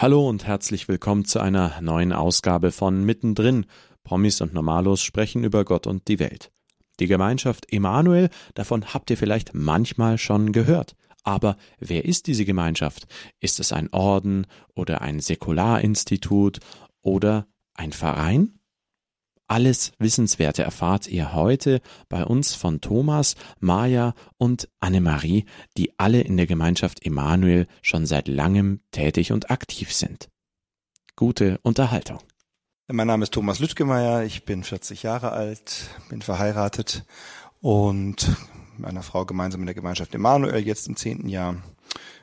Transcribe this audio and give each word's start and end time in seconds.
Hallo 0.00 0.28
und 0.28 0.46
herzlich 0.46 0.86
willkommen 0.86 1.24
zu 1.24 1.40
einer 1.40 1.80
neuen 1.80 2.12
Ausgabe 2.12 2.70
von 2.70 3.02
Mittendrin. 3.02 3.66
Promis 4.04 4.40
und 4.40 4.54
Normalos 4.54 5.02
sprechen 5.02 5.42
über 5.42 5.64
Gott 5.64 5.88
und 5.88 6.06
die 6.06 6.20
Welt. 6.20 6.52
Die 7.00 7.08
Gemeinschaft 7.08 7.72
Emanuel, 7.72 8.30
davon 8.54 8.94
habt 8.94 9.10
ihr 9.10 9.16
vielleicht 9.16 9.54
manchmal 9.54 10.16
schon 10.16 10.52
gehört. 10.52 10.94
Aber 11.24 11.56
wer 11.80 12.04
ist 12.04 12.28
diese 12.28 12.44
Gemeinschaft? 12.44 13.08
Ist 13.40 13.58
es 13.58 13.72
ein 13.72 13.92
Orden 13.92 14.46
oder 14.76 15.00
ein 15.00 15.18
Säkularinstitut 15.18 16.60
oder 17.02 17.48
ein 17.74 17.90
Verein? 17.90 18.60
Alles 19.50 19.92
Wissenswerte 19.98 20.62
erfahrt 20.62 21.08
ihr 21.08 21.32
heute 21.32 21.80
bei 22.10 22.22
uns 22.22 22.54
von 22.54 22.82
Thomas, 22.82 23.34
Maja 23.60 24.12
und 24.36 24.68
Annemarie, 24.78 25.46
die 25.78 25.98
alle 25.98 26.20
in 26.20 26.36
der 26.36 26.46
Gemeinschaft 26.46 27.06
Emanuel 27.06 27.66
schon 27.80 28.04
seit 28.04 28.28
langem 28.28 28.80
tätig 28.90 29.32
und 29.32 29.50
aktiv 29.50 29.94
sind. 29.94 30.28
Gute 31.16 31.58
Unterhaltung. 31.62 32.18
Mein 32.88 33.06
Name 33.06 33.22
ist 33.22 33.32
Thomas 33.32 33.58
Lüttgemeier, 33.58 34.22
ich 34.22 34.44
bin 34.44 34.64
40 34.64 35.02
Jahre 35.02 35.32
alt, 35.32 35.88
bin 36.10 36.20
verheiratet 36.20 37.06
und 37.62 38.28
mit 38.72 38.80
meiner 38.80 39.02
Frau 39.02 39.24
gemeinsam 39.24 39.62
in 39.62 39.66
der 39.66 39.74
Gemeinschaft 39.74 40.14
Emanuel 40.14 40.58
jetzt 40.58 40.88
im 40.88 40.96
zehnten 40.96 41.30
Jahr. 41.30 41.56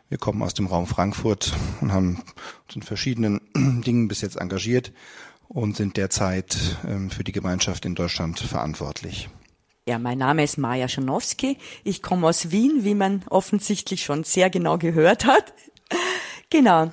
Wir 0.10 0.20
kommen 0.20 0.44
aus 0.44 0.54
dem 0.54 0.68
Raum 0.68 0.86
Frankfurt 0.86 1.54
und 1.82 1.92
haben 1.92 2.24
uns 2.68 2.76
in 2.76 2.84
verschiedenen 2.84 3.42
Dingen 3.56 4.08
bis 4.08 4.22
jetzt 4.22 4.36
engagiert 4.36 4.94
und 5.48 5.76
sind 5.76 5.98
derzeit 5.98 6.58
ähm, 6.88 7.10
für 7.10 7.24
die 7.24 7.32
Gemeinschaft 7.32 7.86
in 7.86 7.96
Deutschland 7.96 8.40
verantwortlich. 8.40 9.30
Ja, 9.88 10.00
mein 10.00 10.18
Name 10.18 10.44
ist 10.44 10.58
Maja 10.58 10.88
Schanowski. 10.88 11.58
Ich 11.84 12.02
komme 12.02 12.28
aus 12.28 12.52
Wien, 12.52 12.84
wie 12.84 12.96
man 12.96 13.24
offensichtlich 13.30 14.04
schon 14.04 14.24
sehr 14.24 14.50
genau 14.50 14.78
gehört 14.78 15.26
hat. 15.26 15.54
Genau. 16.50 16.92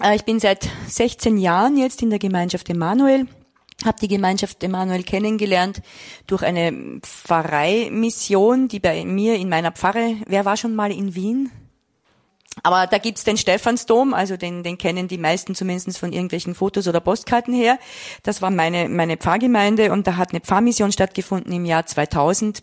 Äh, 0.00 0.16
ich 0.16 0.24
bin 0.24 0.40
seit 0.40 0.68
16 0.88 1.38
Jahren 1.38 1.76
jetzt 1.76 2.02
in 2.02 2.10
der 2.10 2.18
Gemeinschaft 2.18 2.68
Emanuel 2.70 3.28
habe 3.84 3.98
die 4.00 4.08
Gemeinschaft 4.08 4.62
Emanuel 4.62 5.02
kennengelernt 5.02 5.82
durch 6.26 6.42
eine 6.42 7.00
Pfarreimission, 7.02 8.68
die 8.68 8.80
bei 8.80 9.04
mir 9.04 9.36
in 9.36 9.48
meiner 9.48 9.72
Pfarre, 9.72 10.16
wer 10.26 10.44
war 10.44 10.56
schon 10.56 10.74
mal 10.74 10.92
in 10.92 11.14
Wien? 11.14 11.50
Aber 12.62 12.86
da 12.86 12.98
gibt's 12.98 13.24
den 13.24 13.36
Stephansdom, 13.36 14.14
also 14.14 14.36
den, 14.36 14.62
den 14.62 14.78
kennen 14.78 15.08
die 15.08 15.18
meisten 15.18 15.54
zumindest 15.54 15.98
von 15.98 16.12
irgendwelchen 16.12 16.54
Fotos 16.54 16.86
oder 16.86 17.00
Postkarten 17.00 17.52
her. 17.52 17.78
Das 18.22 18.42
war 18.42 18.50
meine, 18.50 18.88
meine 18.88 19.16
Pfarrgemeinde 19.16 19.92
und 19.92 20.06
da 20.06 20.16
hat 20.16 20.30
eine 20.30 20.40
Pfarrmission 20.40 20.92
stattgefunden 20.92 21.52
im 21.52 21.64
Jahr 21.64 21.86
2000 21.86 22.62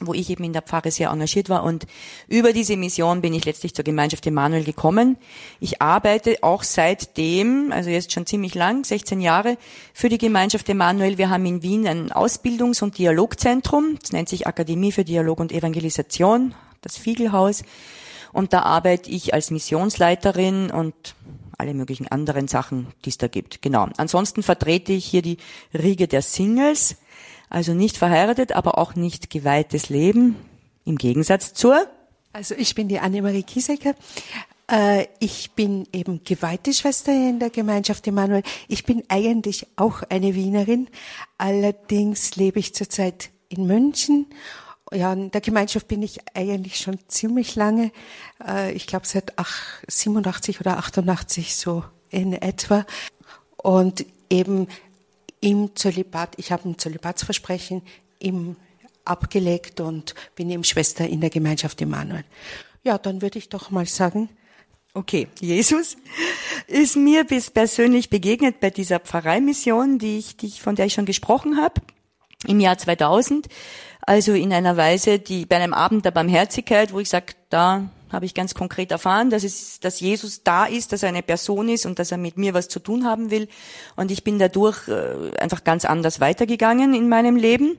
wo 0.00 0.12
ich 0.12 0.28
eben 0.28 0.44
in 0.44 0.52
der 0.52 0.62
Pfarre 0.62 0.90
sehr 0.90 1.10
engagiert 1.10 1.48
war 1.48 1.62
und 1.62 1.86
über 2.26 2.52
diese 2.52 2.76
Mission 2.76 3.20
bin 3.20 3.32
ich 3.32 3.44
letztlich 3.44 3.74
zur 3.74 3.84
Gemeinschaft 3.84 4.26
Emanuel 4.26 4.64
gekommen. 4.64 5.16
Ich 5.60 5.80
arbeite 5.80 6.38
auch 6.42 6.64
seitdem, 6.64 7.70
also 7.72 7.90
jetzt 7.90 8.12
schon 8.12 8.26
ziemlich 8.26 8.54
lang, 8.54 8.84
16 8.84 9.20
Jahre, 9.20 9.56
für 9.92 10.08
die 10.08 10.18
Gemeinschaft 10.18 10.68
Emanuel. 10.68 11.16
Wir 11.16 11.30
haben 11.30 11.46
in 11.46 11.62
Wien 11.62 11.86
ein 11.86 12.10
Ausbildungs- 12.10 12.82
und 12.82 12.98
Dialogzentrum, 12.98 13.96
das 14.00 14.12
nennt 14.12 14.28
sich 14.28 14.46
Akademie 14.46 14.92
für 14.92 15.04
Dialog 15.04 15.38
und 15.38 15.52
Evangelisation, 15.52 16.54
das 16.82 16.98
Fiegelhaus. 16.98 17.62
Und 18.34 18.52
da 18.52 18.62
arbeite 18.62 19.10
ich 19.10 19.32
als 19.32 19.52
Missionsleiterin 19.52 20.70
und 20.72 21.14
alle 21.56 21.72
möglichen 21.72 22.08
anderen 22.08 22.48
Sachen, 22.48 22.88
die 23.04 23.10
es 23.10 23.16
da 23.16 23.28
gibt. 23.28 23.62
Genau. 23.62 23.88
Ansonsten 23.96 24.42
vertrete 24.42 24.92
ich 24.92 25.06
hier 25.06 25.22
die 25.22 25.38
Riege 25.72 26.08
der 26.08 26.20
Singles, 26.20 26.96
also 27.48 27.74
nicht 27.74 27.96
verheiratet, 27.96 28.50
aber 28.52 28.76
auch 28.76 28.96
nicht 28.96 29.30
geweihtes 29.30 29.88
Leben, 29.88 30.34
im 30.84 30.98
Gegensatz 30.98 31.54
zur. 31.54 31.86
Also 32.32 32.56
ich 32.56 32.74
bin 32.74 32.88
die 32.88 32.98
Annemarie 32.98 33.44
Kiesecker. 33.44 33.94
Äh, 34.68 35.06
ich 35.20 35.52
bin 35.52 35.86
eben 35.92 36.24
geweihte 36.24 36.74
Schwester 36.74 37.12
in 37.12 37.38
der 37.38 37.50
Gemeinschaft 37.50 38.04
Emanuel. 38.08 38.42
Ich 38.66 38.84
bin 38.84 39.04
eigentlich 39.06 39.68
auch 39.76 40.02
eine 40.08 40.34
Wienerin. 40.34 40.88
Allerdings 41.38 42.34
lebe 42.34 42.58
ich 42.58 42.74
zurzeit 42.74 43.30
in 43.48 43.66
München 43.68 44.26
ja, 44.92 45.12
in 45.12 45.30
der 45.30 45.40
Gemeinschaft 45.40 45.88
bin 45.88 46.02
ich 46.02 46.18
eigentlich 46.34 46.76
schon 46.76 46.98
ziemlich 47.08 47.56
lange. 47.56 47.90
Äh, 48.46 48.72
ich 48.72 48.86
glaube 48.86 49.06
seit 49.06 49.32
87 49.88 50.60
oder 50.60 50.78
88 50.78 51.56
so 51.56 51.84
in 52.10 52.34
etwa. 52.34 52.84
Und 53.56 54.04
eben 54.30 54.68
im 55.40 55.74
Zölibat, 55.74 56.34
ich 56.38 56.52
habe 56.52 56.68
ein 56.68 56.78
Zölibatsversprechen 56.78 57.82
im 58.18 58.56
abgelegt 59.04 59.80
und 59.80 60.14
bin 60.34 60.48
eben 60.48 60.64
Schwester 60.64 61.06
in 61.06 61.20
der 61.20 61.28
Gemeinschaft 61.28 61.80
Emanuel. 61.82 62.24
Ja, 62.84 62.96
dann 62.96 63.20
würde 63.20 63.38
ich 63.38 63.50
doch 63.50 63.70
mal 63.70 63.86
sagen, 63.86 64.30
Okay, 64.96 65.26
Jesus 65.40 65.96
ist 66.68 66.94
mir 66.94 67.24
bis 67.24 67.50
persönlich 67.50 68.10
begegnet 68.10 68.60
bei 68.60 68.70
dieser 68.70 69.00
Pfarreimission, 69.00 69.98
die 69.98 70.18
ich, 70.18 70.36
die 70.36 70.46
ich, 70.46 70.62
von 70.62 70.76
der 70.76 70.86
ich 70.86 70.92
schon 70.92 71.04
gesprochen 71.04 71.56
habe, 71.56 71.80
im 72.46 72.60
Jahr 72.60 72.78
2000. 72.78 73.48
Also 74.06 74.32
in 74.32 74.52
einer 74.52 74.76
Weise, 74.76 75.18
die 75.18 75.46
bei 75.46 75.56
einem 75.56 75.72
Abend 75.72 76.04
der 76.04 76.10
Barmherzigkeit, 76.10 76.92
wo 76.92 77.00
ich 77.00 77.08
sage, 77.08 77.34
da 77.48 77.88
habe 78.12 78.26
ich 78.26 78.34
ganz 78.34 78.54
konkret 78.54 78.92
erfahren, 78.92 79.30
dass 79.30 79.44
es, 79.44 79.80
dass 79.80 80.00
Jesus 80.00 80.42
da 80.44 80.64
ist, 80.66 80.92
dass 80.92 81.02
er 81.02 81.08
eine 81.08 81.22
Person 81.22 81.68
ist 81.68 81.84
und 81.84 81.98
dass 81.98 82.12
er 82.12 82.18
mit 82.18 82.38
mir 82.38 82.54
was 82.54 82.68
zu 82.68 82.80
tun 82.80 83.04
haben 83.04 83.30
will. 83.30 83.48
Und 83.96 84.10
ich 84.10 84.24
bin 84.24 84.38
dadurch 84.38 84.88
äh, 84.88 85.36
einfach 85.38 85.64
ganz 85.64 85.84
anders 85.84 86.20
weitergegangen 86.20 86.94
in 86.94 87.08
meinem 87.08 87.36
Leben. 87.36 87.78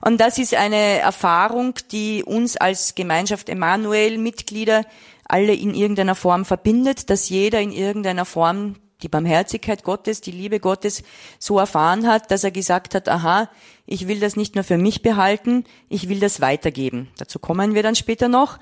Und 0.00 0.20
das 0.20 0.38
ist 0.38 0.54
eine 0.54 0.98
Erfahrung, 0.98 1.74
die 1.92 2.22
uns 2.24 2.56
als 2.56 2.94
Gemeinschaft 2.94 3.48
Emanuel 3.48 4.18
Mitglieder 4.18 4.84
alle 5.24 5.54
in 5.54 5.74
irgendeiner 5.74 6.14
Form 6.14 6.44
verbindet, 6.44 7.10
dass 7.10 7.28
jeder 7.28 7.60
in 7.60 7.72
irgendeiner 7.72 8.24
Form 8.24 8.76
die 9.02 9.08
Barmherzigkeit 9.08 9.84
Gottes, 9.84 10.20
die 10.20 10.30
Liebe 10.30 10.60
Gottes 10.60 11.02
so 11.38 11.58
erfahren 11.58 12.06
hat, 12.06 12.30
dass 12.30 12.44
er 12.44 12.50
gesagt 12.50 12.94
hat, 12.94 13.08
aha, 13.08 13.48
ich 13.86 14.06
will 14.06 14.20
das 14.20 14.36
nicht 14.36 14.54
nur 14.54 14.64
für 14.64 14.78
mich 14.78 15.02
behalten, 15.02 15.64
ich 15.88 16.08
will 16.08 16.20
das 16.20 16.40
weitergeben. 16.40 17.08
Dazu 17.18 17.38
kommen 17.38 17.74
wir 17.74 17.82
dann 17.82 17.96
später 17.96 18.28
noch. 18.28 18.58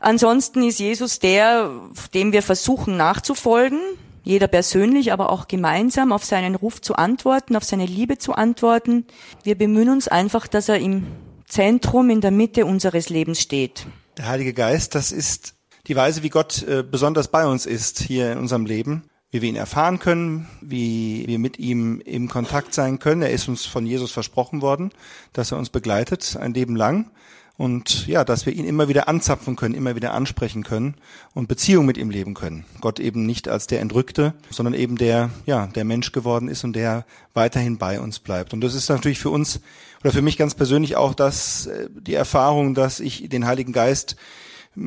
Ansonsten 0.00 0.62
ist 0.62 0.78
Jesus 0.78 1.18
der, 1.18 1.70
dem 2.12 2.32
wir 2.32 2.42
versuchen 2.42 2.96
nachzufolgen, 2.96 3.80
jeder 4.24 4.48
persönlich, 4.48 5.12
aber 5.12 5.30
auch 5.30 5.48
gemeinsam 5.48 6.10
auf 6.10 6.24
seinen 6.24 6.54
Ruf 6.54 6.80
zu 6.80 6.96
antworten, 6.96 7.56
auf 7.56 7.64
seine 7.64 7.86
Liebe 7.86 8.18
zu 8.18 8.32
antworten. 8.32 9.06
Wir 9.42 9.56
bemühen 9.56 9.90
uns 9.90 10.08
einfach, 10.08 10.46
dass 10.46 10.68
er 10.68 10.78
im 10.78 11.06
Zentrum, 11.46 12.08
in 12.08 12.22
der 12.22 12.30
Mitte 12.30 12.64
unseres 12.64 13.10
Lebens 13.10 13.40
steht. 13.40 13.86
Der 14.16 14.26
Heilige 14.26 14.54
Geist, 14.54 14.94
das 14.94 15.12
ist 15.12 15.54
die 15.86 15.94
Weise, 15.94 16.22
wie 16.22 16.30
Gott 16.30 16.62
äh, 16.62 16.82
besonders 16.82 17.28
bei 17.28 17.46
uns 17.46 17.66
ist 17.66 18.00
hier 18.00 18.32
in 18.32 18.38
unserem 18.38 18.64
Leben 18.64 19.04
wie 19.34 19.42
wir 19.42 19.48
ihn 19.48 19.56
erfahren 19.56 19.98
können, 19.98 20.46
wie 20.60 21.24
wir 21.26 21.40
mit 21.40 21.58
ihm 21.58 22.00
im 22.04 22.28
Kontakt 22.28 22.72
sein 22.72 23.00
können. 23.00 23.22
Er 23.22 23.32
ist 23.32 23.48
uns 23.48 23.66
von 23.66 23.84
Jesus 23.84 24.12
versprochen 24.12 24.62
worden, 24.62 24.92
dass 25.32 25.50
er 25.50 25.58
uns 25.58 25.70
begleitet 25.70 26.36
ein 26.40 26.54
Leben 26.54 26.76
lang 26.76 27.10
und 27.56 28.06
ja, 28.06 28.22
dass 28.22 28.46
wir 28.46 28.52
ihn 28.52 28.64
immer 28.64 28.86
wieder 28.86 29.08
anzapfen 29.08 29.56
können, 29.56 29.74
immer 29.74 29.96
wieder 29.96 30.14
ansprechen 30.14 30.62
können 30.62 30.94
und 31.34 31.48
Beziehung 31.48 31.84
mit 31.84 31.98
ihm 31.98 32.10
leben 32.10 32.34
können. 32.34 32.64
Gott 32.80 33.00
eben 33.00 33.26
nicht 33.26 33.48
als 33.48 33.66
der 33.66 33.80
Entrückte, 33.80 34.34
sondern 34.50 34.72
eben 34.74 34.98
der, 34.98 35.30
ja, 35.46 35.66
der 35.66 35.84
Mensch 35.84 36.12
geworden 36.12 36.46
ist 36.46 36.62
und 36.62 36.76
der 36.76 37.04
weiterhin 37.32 37.76
bei 37.76 37.98
uns 37.98 38.20
bleibt. 38.20 38.52
Und 38.52 38.60
das 38.60 38.76
ist 38.76 38.88
natürlich 38.88 39.18
für 39.18 39.30
uns 39.30 39.58
oder 40.04 40.12
für 40.12 40.22
mich 40.22 40.36
ganz 40.36 40.54
persönlich 40.54 40.94
auch 40.94 41.12
das, 41.12 41.66
äh, 41.66 41.88
die 41.90 42.14
Erfahrung, 42.14 42.74
dass 42.74 43.00
ich 43.00 43.28
den 43.28 43.46
Heiligen 43.46 43.72
Geist 43.72 44.14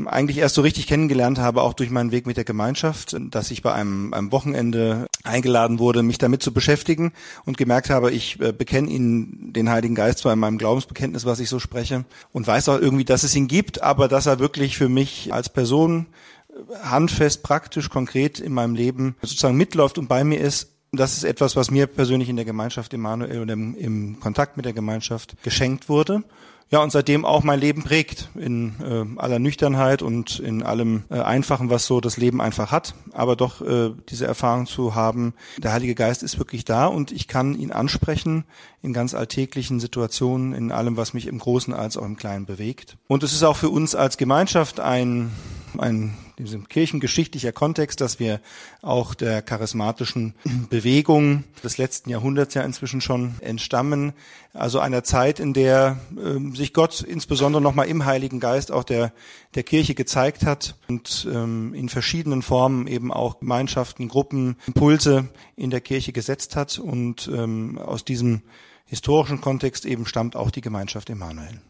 eigentlich 0.05 0.37
erst 0.37 0.55
so 0.55 0.61
richtig 0.61 0.87
kennengelernt 0.87 1.39
habe, 1.39 1.61
auch 1.61 1.73
durch 1.73 1.89
meinen 1.89 2.11
Weg 2.11 2.27
mit 2.27 2.37
der 2.37 2.43
Gemeinschaft, 2.43 3.15
dass 3.19 3.51
ich 3.51 3.61
bei 3.61 3.73
einem, 3.73 4.13
einem 4.13 4.31
Wochenende 4.31 5.07
eingeladen 5.23 5.79
wurde, 5.79 6.03
mich 6.03 6.17
damit 6.17 6.43
zu 6.43 6.53
beschäftigen 6.53 7.13
und 7.45 7.57
gemerkt 7.57 7.89
habe, 7.89 8.11
ich 8.11 8.39
äh, 8.41 8.51
bekenne 8.51 8.89
ihn, 8.89 9.53
den 9.53 9.69
Heiligen 9.69 9.95
Geist, 9.95 10.19
zwar 10.19 10.33
in 10.33 10.39
meinem 10.39 10.57
Glaubensbekenntnis, 10.57 11.25
was 11.25 11.39
ich 11.39 11.49
so 11.49 11.59
spreche, 11.59 12.05
und 12.33 12.47
weiß 12.47 12.69
auch 12.69 12.79
irgendwie, 12.79 13.05
dass 13.05 13.23
es 13.23 13.35
ihn 13.35 13.47
gibt, 13.47 13.81
aber 13.81 14.07
dass 14.07 14.25
er 14.25 14.39
wirklich 14.39 14.77
für 14.77 14.89
mich 14.89 15.33
als 15.33 15.49
Person 15.49 16.07
äh, 16.49 16.53
handfest, 16.83 17.43
praktisch, 17.43 17.89
konkret 17.89 18.39
in 18.39 18.53
meinem 18.53 18.75
Leben 18.75 19.15
sozusagen 19.21 19.55
mitläuft 19.55 19.97
und 19.97 20.07
bei 20.07 20.23
mir 20.23 20.39
ist, 20.39 20.73
das 20.91 21.17
ist 21.17 21.23
etwas, 21.23 21.55
was 21.55 21.71
mir 21.71 21.87
persönlich 21.87 22.29
in 22.29 22.37
der 22.37 22.45
Gemeinschaft 22.45 22.93
Emanuel 22.93 23.41
und 23.41 23.49
im, 23.49 23.75
im 23.75 24.19
Kontakt 24.19 24.57
mit 24.57 24.65
der 24.65 24.73
Gemeinschaft 24.73 25.35
geschenkt 25.43 25.89
wurde 25.89 26.23
ja, 26.69 26.79
und 26.79 26.91
seitdem 26.91 27.23
auch 27.23 27.43
mein 27.43 27.59
Leben 27.59 27.83
prägt 27.83 28.29
in 28.35 28.75
äh, 28.81 29.19
aller 29.19 29.39
Nüchternheit 29.39 30.01
und 30.01 30.39
in 30.39 30.63
allem 30.63 31.03
äh, 31.09 31.19
Einfachen, 31.19 31.69
was 31.69 31.85
so 31.85 32.01
das 32.01 32.17
Leben 32.17 32.41
einfach 32.41 32.71
hat. 32.71 32.93
Aber 33.13 33.37
doch 33.37 33.61
äh, 33.61 33.91
diese 34.09 34.27
Erfahrung 34.27 34.65
zu 34.65 34.93
haben, 34.93 35.33
der 35.57 35.71
Heilige 35.71 35.95
Geist 35.95 36.23
ist 36.23 36.39
wirklich 36.39 36.65
da 36.65 36.87
und 36.87 37.11
ich 37.13 37.27
kann 37.27 37.57
ihn 37.57 37.71
ansprechen 37.71 38.43
in 38.81 38.91
ganz 38.91 39.13
alltäglichen 39.13 39.79
Situationen, 39.79 40.53
in 40.53 40.71
allem, 40.71 40.97
was 40.97 41.13
mich 41.13 41.27
im 41.27 41.39
Großen 41.39 41.73
als 41.73 41.95
auch 41.95 42.05
im 42.05 42.17
Kleinen 42.17 42.45
bewegt. 42.45 42.97
Und 43.07 43.23
es 43.23 43.31
ist 43.31 43.43
auch 43.43 43.55
für 43.55 43.69
uns 43.69 43.95
als 43.95 44.17
Gemeinschaft 44.17 44.79
ein 44.81 45.31
ein 45.77 46.17
diesem 46.37 46.67
kirchengeschichtlicher 46.67 47.51
Kontext, 47.51 47.99
dass 47.99 48.19
wir 48.19 48.39
auch 48.81 49.15
der 49.15 49.41
charismatischen 49.41 50.33
Bewegung 50.69 51.43
des 51.63 51.77
letzten 51.77 52.09
Jahrhunderts 52.09 52.53
ja 52.53 52.61
inzwischen 52.61 53.01
schon 53.01 53.35
entstammen. 53.41 54.13
Also 54.53 54.79
einer 54.79 55.03
Zeit, 55.03 55.39
in 55.39 55.53
der 55.53 55.99
ähm, 56.17 56.55
sich 56.57 56.73
Gott 56.73 57.01
insbesondere 57.01 57.61
nochmal 57.61 57.87
im 57.87 58.05
Heiligen 58.05 58.39
Geist 58.39 58.71
auch 58.71 58.83
der, 58.83 59.13
der 59.55 59.63
Kirche 59.63 59.95
gezeigt 59.95 60.45
hat 60.45 60.75
und 60.89 61.27
ähm, 61.31 61.73
in 61.73 61.89
verschiedenen 61.89 62.41
Formen 62.41 62.87
eben 62.87 63.13
auch 63.13 63.39
Gemeinschaften, 63.39 64.07
Gruppen, 64.07 64.57
Impulse 64.67 65.29
in 65.55 65.69
der 65.69 65.81
Kirche 65.81 66.11
gesetzt 66.11 66.55
hat. 66.55 66.79
Und 66.79 67.29
ähm, 67.33 67.77
aus 67.77 68.03
diesem 68.03 68.41
historischen 68.85 69.41
Kontext 69.41 69.85
eben 69.85 70.05
stammt 70.05 70.35
auch 70.35 70.51
die 70.51 70.61
Gemeinschaft 70.61 71.09
Emanuel. 71.09 71.61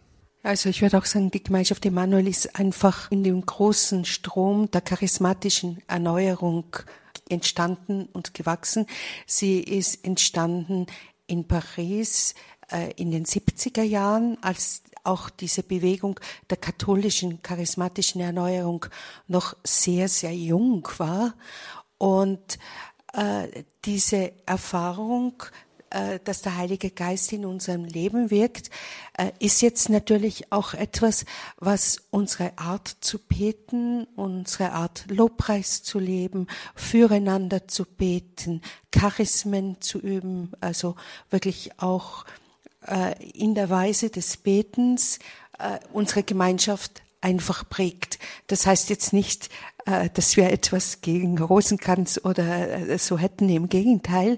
Also 0.43 0.69
ich 0.69 0.81
würde 0.81 0.97
auch 0.97 1.05
sagen, 1.05 1.29
die 1.31 1.43
Gemeinschaft 1.43 1.85
Emanuel 1.85 2.27
ist 2.27 2.57
einfach 2.57 3.11
in 3.11 3.23
dem 3.23 3.45
großen 3.45 4.05
Strom 4.05 4.71
der 4.71 4.81
charismatischen 4.81 5.81
Erneuerung 5.87 6.75
entstanden 7.27 8.07
und 8.13 8.33
gewachsen. 8.33 8.85
Sie 9.25 9.59
ist 9.59 10.05
entstanden 10.05 10.85
in 11.27 11.47
Paris 11.47 12.33
in 12.97 13.11
den 13.11 13.25
70er 13.25 13.83
Jahren, 13.83 14.37
als 14.41 14.81
auch 15.07 15.29
diese 15.29 15.63
Bewegung 15.63 16.19
der 16.49 16.57
katholischen 16.57 17.41
charismatischen 17.41 18.21
Erneuerung 18.21 18.85
noch 19.27 19.55
sehr, 19.63 20.09
sehr 20.09 20.35
jung 20.35 20.87
war. 20.97 21.33
Und 21.97 22.59
äh, 23.13 23.63
diese 23.85 24.33
Erfahrung 24.45 25.43
äh, 25.89 26.19
dass 26.25 26.41
der 26.41 26.57
Heilige 26.57 26.91
Geist 26.91 27.31
in 27.31 27.45
unserem 27.45 27.85
Leben 27.85 28.29
wirkt, 28.29 28.69
äh, 29.17 29.31
ist 29.39 29.61
jetzt 29.61 29.89
natürlich 29.89 30.51
auch 30.51 30.73
etwas, 30.73 31.23
was 31.55 31.99
unsere 32.09 32.57
Art 32.57 32.97
zu 32.99 33.17
beten, 33.19 34.05
unsere 34.17 34.73
Art 34.73 35.05
Lobpreis 35.07 35.83
zu 35.83 35.99
leben, 35.99 36.47
füreinander 36.75 37.69
zu 37.69 37.85
beten, 37.85 38.61
Charismen 38.91 39.79
zu 39.79 39.99
üben, 39.99 40.51
also 40.59 40.97
wirklich 41.29 41.79
auch 41.79 42.25
äh, 42.25 42.46
in 43.33 43.55
der 43.55 43.69
Weise 43.69 44.09
des 44.09 44.37
Betens 44.37 45.19
unsere 45.91 46.23
Gemeinschaft 46.23 47.01
einfach 47.21 47.67
prägt. 47.67 48.19
Das 48.47 48.65
heißt 48.65 48.89
jetzt 48.89 49.11
nicht, 49.11 49.49
äh, 49.85 50.09
dass 50.13 50.37
wir 50.37 50.51
etwas 50.51 51.01
gegen 51.01 51.39
Rosenkranz 51.39 52.19
oder 52.23 52.89
äh, 52.89 52.97
so 52.97 53.17
hätten, 53.17 53.49
im 53.49 53.69
Gegenteil. 53.69 54.37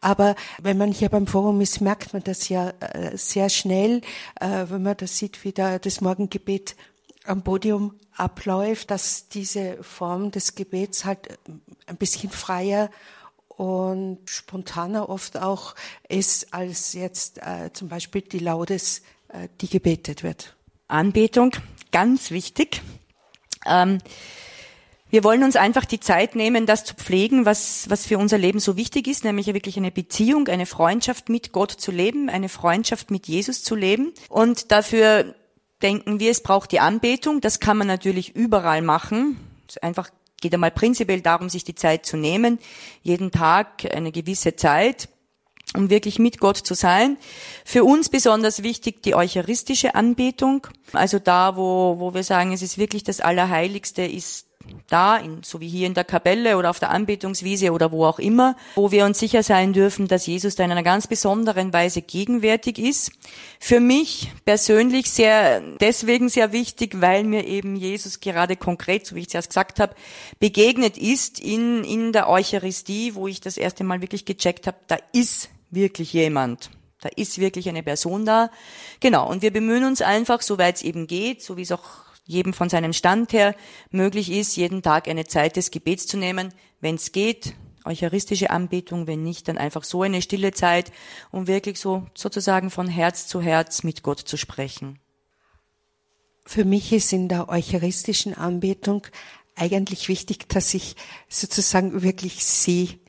Aber 0.00 0.36
wenn 0.60 0.78
man 0.78 0.92
hier 0.92 1.08
beim 1.08 1.26
Forum 1.26 1.60
ist, 1.60 1.80
merkt 1.80 2.12
man 2.12 2.22
das 2.22 2.48
ja 2.48 2.72
äh, 2.80 3.16
sehr 3.16 3.48
schnell, 3.48 4.02
wenn 4.40 4.82
man 4.82 4.96
das 4.96 5.16
sieht, 5.16 5.44
wie 5.44 5.52
da 5.52 5.78
das 5.78 6.00
Morgengebet 6.00 6.76
am 7.24 7.42
Podium 7.42 7.94
abläuft, 8.16 8.90
dass 8.90 9.28
diese 9.28 9.82
Form 9.82 10.30
des 10.30 10.54
Gebets 10.54 11.04
halt 11.04 11.38
ein 11.86 11.96
bisschen 11.96 12.30
freier 12.30 12.90
und 13.60 14.20
spontaner 14.24 15.10
oft 15.10 15.36
auch 15.36 15.74
ist 16.08 16.54
als 16.54 16.94
jetzt 16.94 17.36
äh, 17.42 17.70
zum 17.74 17.88
Beispiel 17.88 18.22
die 18.22 18.38
Laudes, 18.38 19.02
äh, 19.28 19.48
die 19.60 19.68
gebetet 19.68 20.22
wird. 20.22 20.56
Anbetung, 20.88 21.52
ganz 21.92 22.30
wichtig. 22.30 22.80
Ähm, 23.66 23.98
wir 25.10 25.24
wollen 25.24 25.44
uns 25.44 25.56
einfach 25.56 25.84
die 25.84 26.00
Zeit 26.00 26.36
nehmen, 26.36 26.64
das 26.64 26.86
zu 26.86 26.94
pflegen, 26.94 27.44
was, 27.44 27.90
was 27.90 28.06
für 28.06 28.16
unser 28.16 28.38
Leben 28.38 28.60
so 28.60 28.78
wichtig 28.78 29.06
ist, 29.06 29.24
nämlich 29.24 29.48
wirklich 29.48 29.76
eine 29.76 29.90
Beziehung, 29.90 30.48
eine 30.48 30.64
Freundschaft 30.64 31.28
mit 31.28 31.52
Gott 31.52 31.72
zu 31.72 31.90
leben, 31.90 32.30
eine 32.30 32.48
Freundschaft 32.48 33.10
mit 33.10 33.28
Jesus 33.28 33.62
zu 33.62 33.74
leben. 33.74 34.14
Und 34.30 34.72
dafür 34.72 35.34
denken 35.82 36.18
wir, 36.18 36.30
es 36.30 36.42
braucht 36.42 36.72
die 36.72 36.80
Anbetung. 36.80 37.42
Das 37.42 37.60
kann 37.60 37.76
man 37.76 37.88
natürlich 37.88 38.34
überall 38.34 38.80
machen. 38.80 39.36
Einfach 39.82 40.08
geht 40.40 40.54
einmal 40.54 40.70
prinzipiell 40.70 41.20
darum, 41.20 41.48
sich 41.48 41.64
die 41.64 41.74
Zeit 41.74 42.06
zu 42.06 42.16
nehmen, 42.16 42.58
jeden 43.02 43.30
Tag 43.30 43.84
eine 43.94 44.12
gewisse 44.12 44.56
Zeit, 44.56 45.08
um 45.76 45.90
wirklich 45.90 46.18
mit 46.18 46.40
Gott 46.40 46.56
zu 46.56 46.74
sein. 46.74 47.16
Für 47.64 47.84
uns 47.84 48.08
besonders 48.08 48.62
wichtig 48.62 49.02
die 49.02 49.14
eucharistische 49.14 49.94
Anbetung. 49.94 50.66
Also 50.92 51.18
da, 51.18 51.56
wo, 51.56 51.96
wo 51.98 52.14
wir 52.14 52.24
sagen, 52.24 52.52
es 52.52 52.62
ist 52.62 52.78
wirklich 52.78 53.04
das 53.04 53.20
Allerheiligste, 53.20 54.02
ist 54.02 54.49
da, 54.88 55.16
in, 55.16 55.42
so 55.42 55.60
wie 55.60 55.68
hier 55.68 55.86
in 55.86 55.94
der 55.94 56.04
Kapelle 56.04 56.56
oder 56.56 56.70
auf 56.70 56.78
der 56.78 56.90
Anbetungswiese 56.90 57.72
oder 57.72 57.92
wo 57.92 58.04
auch 58.04 58.18
immer, 58.18 58.56
wo 58.74 58.90
wir 58.90 59.04
uns 59.04 59.18
sicher 59.18 59.42
sein 59.42 59.72
dürfen, 59.72 60.08
dass 60.08 60.26
Jesus 60.26 60.56
da 60.56 60.64
in 60.64 60.70
einer 60.70 60.82
ganz 60.82 61.06
besonderen 61.06 61.72
Weise 61.72 62.02
gegenwärtig 62.02 62.78
ist. 62.78 63.12
Für 63.58 63.80
mich 63.80 64.32
persönlich 64.44 65.10
sehr, 65.10 65.60
deswegen 65.80 66.28
sehr 66.28 66.52
wichtig, 66.52 67.00
weil 67.00 67.24
mir 67.24 67.46
eben 67.46 67.76
Jesus 67.76 68.20
gerade 68.20 68.56
konkret, 68.56 69.06
so 69.06 69.14
wie 69.14 69.20
ich 69.20 69.28
es 69.28 69.34
erst 69.34 69.50
gesagt 69.50 69.80
habe, 69.80 69.94
begegnet 70.38 70.98
ist 70.98 71.40
in, 71.40 71.84
in 71.84 72.12
der 72.12 72.28
Eucharistie, 72.28 73.14
wo 73.14 73.28
ich 73.28 73.40
das 73.40 73.56
erste 73.56 73.84
Mal 73.84 74.02
wirklich 74.02 74.24
gecheckt 74.24 74.66
habe, 74.66 74.76
da 74.88 74.98
ist 75.12 75.48
wirklich 75.70 76.12
jemand. 76.12 76.70
Da 77.00 77.08
ist 77.16 77.38
wirklich 77.38 77.68
eine 77.68 77.82
Person 77.82 78.26
da. 78.26 78.50
Genau. 79.00 79.26
Und 79.26 79.40
wir 79.40 79.52
bemühen 79.52 79.84
uns 79.84 80.02
einfach, 80.02 80.42
soweit 80.42 80.76
es 80.76 80.82
eben 80.82 81.06
geht, 81.06 81.42
so 81.42 81.56
wie 81.56 81.62
es 81.62 81.72
auch 81.72 82.09
jedem 82.30 82.52
von 82.52 82.68
seinem 82.68 82.92
Stand 82.92 83.32
her 83.32 83.56
möglich 83.90 84.30
ist, 84.30 84.56
jeden 84.56 84.82
Tag 84.82 85.08
eine 85.08 85.26
Zeit 85.26 85.56
des 85.56 85.72
Gebets 85.72 86.06
zu 86.06 86.16
nehmen, 86.16 86.54
wenn 86.80 86.94
es 86.94 87.10
geht, 87.10 87.54
eucharistische 87.84 88.50
Anbetung, 88.50 89.08
wenn 89.08 89.24
nicht, 89.24 89.48
dann 89.48 89.58
einfach 89.58 89.82
so 89.82 90.02
eine 90.02 90.22
stille 90.22 90.52
Zeit, 90.52 90.92
um 91.32 91.48
wirklich 91.48 91.78
so 91.78 92.06
sozusagen 92.14 92.70
von 92.70 92.86
Herz 92.86 93.26
zu 93.26 93.40
Herz 93.40 93.82
mit 93.82 94.04
Gott 94.04 94.20
zu 94.20 94.36
sprechen. 94.36 95.00
Für 96.46 96.64
mich 96.64 96.92
ist 96.92 97.12
in 97.12 97.28
der 97.28 97.48
eucharistischen 97.48 98.34
Anbetung 98.34 99.06
eigentlich 99.56 100.08
wichtig, 100.08 100.48
dass 100.48 100.72
ich 100.72 100.94
sozusagen 101.28 102.02
wirklich 102.02 102.44
sehe, 102.44 102.99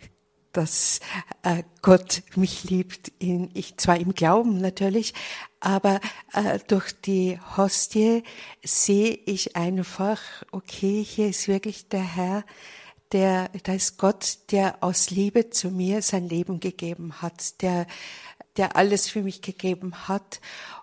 dass 0.51 0.99
äh, 1.43 1.63
Gott 1.81 2.23
mich 2.35 2.63
liebt, 2.63 3.11
in, 3.19 3.49
ich 3.53 3.77
zwar 3.77 3.97
im 3.97 4.13
Glauben 4.13 4.59
natürlich, 4.59 5.13
aber 5.59 5.99
äh, 6.33 6.59
durch 6.67 6.91
die 6.99 7.39
Hostie 7.55 8.23
sehe 8.63 9.13
ich 9.25 9.55
einfach, 9.55 10.19
okay, 10.51 11.03
hier 11.03 11.29
ist 11.29 11.47
wirklich 11.47 11.87
der 11.87 12.03
Herr, 12.03 12.43
der, 13.11 13.49
da 13.63 13.73
ist 13.73 13.97
Gott, 13.97 14.39
der 14.51 14.83
aus 14.83 15.09
Liebe 15.09 15.49
zu 15.49 15.69
mir 15.69 16.01
sein 16.01 16.27
Leben 16.27 16.59
gegeben 16.59 17.21
hat, 17.21 17.61
der, 17.61 17.85
der 18.57 18.75
alles 18.75 19.09
für 19.09 19.21
mich 19.21 19.41
gegeben 19.41 20.07
hat. 20.07 20.39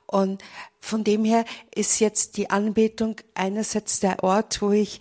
Und 0.06 0.42
von 0.80 1.04
dem 1.04 1.24
her 1.24 1.44
ist 1.74 2.00
jetzt 2.00 2.36
die 2.36 2.50
Anbetung 2.50 3.16
einerseits 3.34 4.00
der 4.00 4.22
Ort, 4.22 4.62
wo 4.62 4.70
ich 4.72 5.00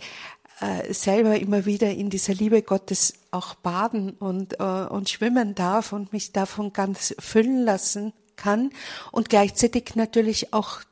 äh, 0.60 0.92
selber 0.92 1.38
immer 1.38 1.66
wieder 1.66 1.90
in 1.90 2.10
dieser 2.10 2.34
Liebe 2.34 2.62
Gottes 2.62 3.14
auch 3.30 3.54
baden 3.54 4.10
und, 4.12 4.58
äh, 4.60 4.62
und 4.62 5.08
schwimmen 5.08 5.54
darf 5.54 5.92
und 5.92 6.12
mich 6.12 6.32
davon 6.32 6.72
ganz 6.72 7.14
füllen 7.18 7.64
lassen 7.64 8.12
kann. 8.36 8.70
Und 9.12 9.28
gleichzeitig 9.28 9.94
natürlich 9.94 10.52
auch 10.52 10.82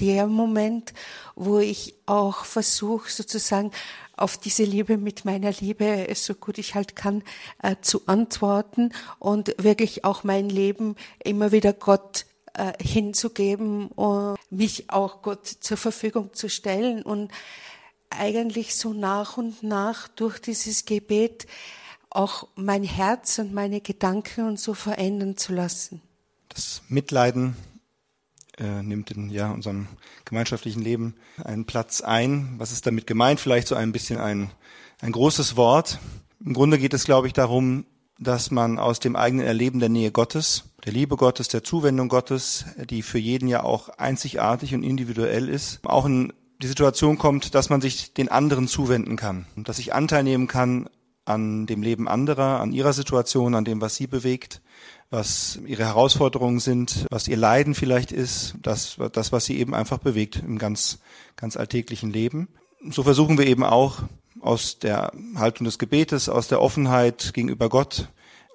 der 0.00 0.26
Moment, 0.26 0.92
wo 1.36 1.58
ich 1.58 1.94
auch 2.06 2.44
versuche 2.44 3.10
sozusagen 3.10 3.70
auf 4.16 4.36
diese 4.38 4.64
Liebe 4.64 4.96
mit 4.96 5.24
meiner 5.24 5.52
Liebe, 5.52 6.06
so 6.14 6.34
gut 6.34 6.58
ich 6.58 6.74
halt 6.74 6.96
kann, 6.96 7.22
äh, 7.62 7.76
zu 7.80 8.02
antworten 8.06 8.92
und 9.18 9.54
wirklich 9.58 10.04
auch 10.04 10.24
mein 10.24 10.48
Leben 10.48 10.96
immer 11.22 11.52
wieder 11.52 11.72
Gott 11.72 12.26
äh, 12.54 12.72
hinzugeben 12.82 13.88
und 13.88 14.36
mich 14.50 14.90
auch 14.90 15.22
Gott 15.22 15.46
zur 15.46 15.76
Verfügung 15.76 16.32
zu 16.34 16.48
stellen. 16.48 17.02
Und 17.02 17.32
eigentlich 18.10 18.74
so 18.76 18.92
nach 18.92 19.36
und 19.36 19.62
nach 19.62 20.08
durch 20.08 20.40
dieses 20.40 20.84
Gebet 20.84 21.46
auch 22.10 22.48
mein 22.54 22.84
Herz 22.84 23.38
und 23.38 23.52
meine 23.52 23.80
Gedanken 23.80 24.46
und 24.46 24.58
so 24.58 24.74
verändern 24.74 25.36
zu 25.36 25.52
lassen. 25.52 26.00
Das 26.48 26.82
Mitleiden 26.88 27.56
äh, 28.58 28.82
nimmt 28.82 29.10
in 29.10 29.30
ja, 29.30 29.50
unserem 29.50 29.88
gemeinschaftlichen 30.24 30.82
Leben 30.82 31.16
einen 31.42 31.64
Platz 31.64 32.00
ein. 32.00 32.54
Was 32.58 32.70
ist 32.70 32.86
damit 32.86 33.06
gemeint? 33.06 33.40
Vielleicht 33.40 33.66
so 33.66 33.74
ein 33.74 33.90
bisschen 33.90 34.18
ein, 34.18 34.52
ein 35.00 35.12
großes 35.12 35.56
Wort. 35.56 35.98
Im 36.44 36.54
Grunde 36.54 36.78
geht 36.78 36.94
es, 36.94 37.04
glaube 37.04 37.26
ich, 37.26 37.32
darum, 37.32 37.86
dass 38.20 38.52
man 38.52 38.78
aus 38.78 39.00
dem 39.00 39.16
eigenen 39.16 39.44
Erleben 39.44 39.80
der 39.80 39.88
Nähe 39.88 40.12
Gottes, 40.12 40.64
der 40.84 40.92
Liebe 40.92 41.16
Gottes, 41.16 41.48
der 41.48 41.64
Zuwendung 41.64 42.08
Gottes, 42.08 42.66
die 42.88 43.02
für 43.02 43.18
jeden 43.18 43.48
ja 43.48 43.64
auch 43.64 43.88
einzigartig 43.88 44.72
und 44.74 44.84
individuell 44.84 45.48
ist, 45.48 45.80
auch 45.84 46.06
in 46.06 46.32
die 46.64 46.68
Situation 46.68 47.18
kommt, 47.18 47.54
dass 47.54 47.68
man 47.68 47.82
sich 47.82 48.14
den 48.14 48.30
anderen 48.30 48.68
zuwenden 48.68 49.16
kann, 49.16 49.44
dass 49.54 49.78
ich 49.78 49.92
Anteil 49.92 50.24
nehmen 50.24 50.46
kann 50.46 50.88
an 51.26 51.66
dem 51.66 51.82
Leben 51.82 52.08
anderer, 52.08 52.60
an 52.60 52.72
ihrer 52.72 52.94
Situation, 52.94 53.54
an 53.54 53.66
dem, 53.66 53.82
was 53.82 53.96
sie 53.96 54.06
bewegt, 54.06 54.62
was 55.10 55.58
ihre 55.66 55.84
Herausforderungen 55.84 56.60
sind, 56.60 57.04
was 57.10 57.28
ihr 57.28 57.36
Leiden 57.36 57.74
vielleicht 57.74 58.12
ist, 58.12 58.54
das, 58.62 58.96
das, 59.12 59.30
was 59.30 59.44
sie 59.44 59.58
eben 59.58 59.74
einfach 59.74 59.98
bewegt 59.98 60.36
im 60.36 60.56
ganz, 60.56 61.00
ganz 61.36 61.58
alltäglichen 61.58 62.10
Leben. 62.10 62.48
So 62.88 63.02
versuchen 63.02 63.36
wir 63.36 63.46
eben 63.46 63.62
auch 63.62 63.98
aus 64.40 64.78
der 64.78 65.12
Haltung 65.36 65.66
des 65.66 65.78
Gebetes, 65.78 66.30
aus 66.30 66.48
der 66.48 66.62
Offenheit 66.62 67.34
gegenüber 67.34 67.68
Gott, 67.68 68.08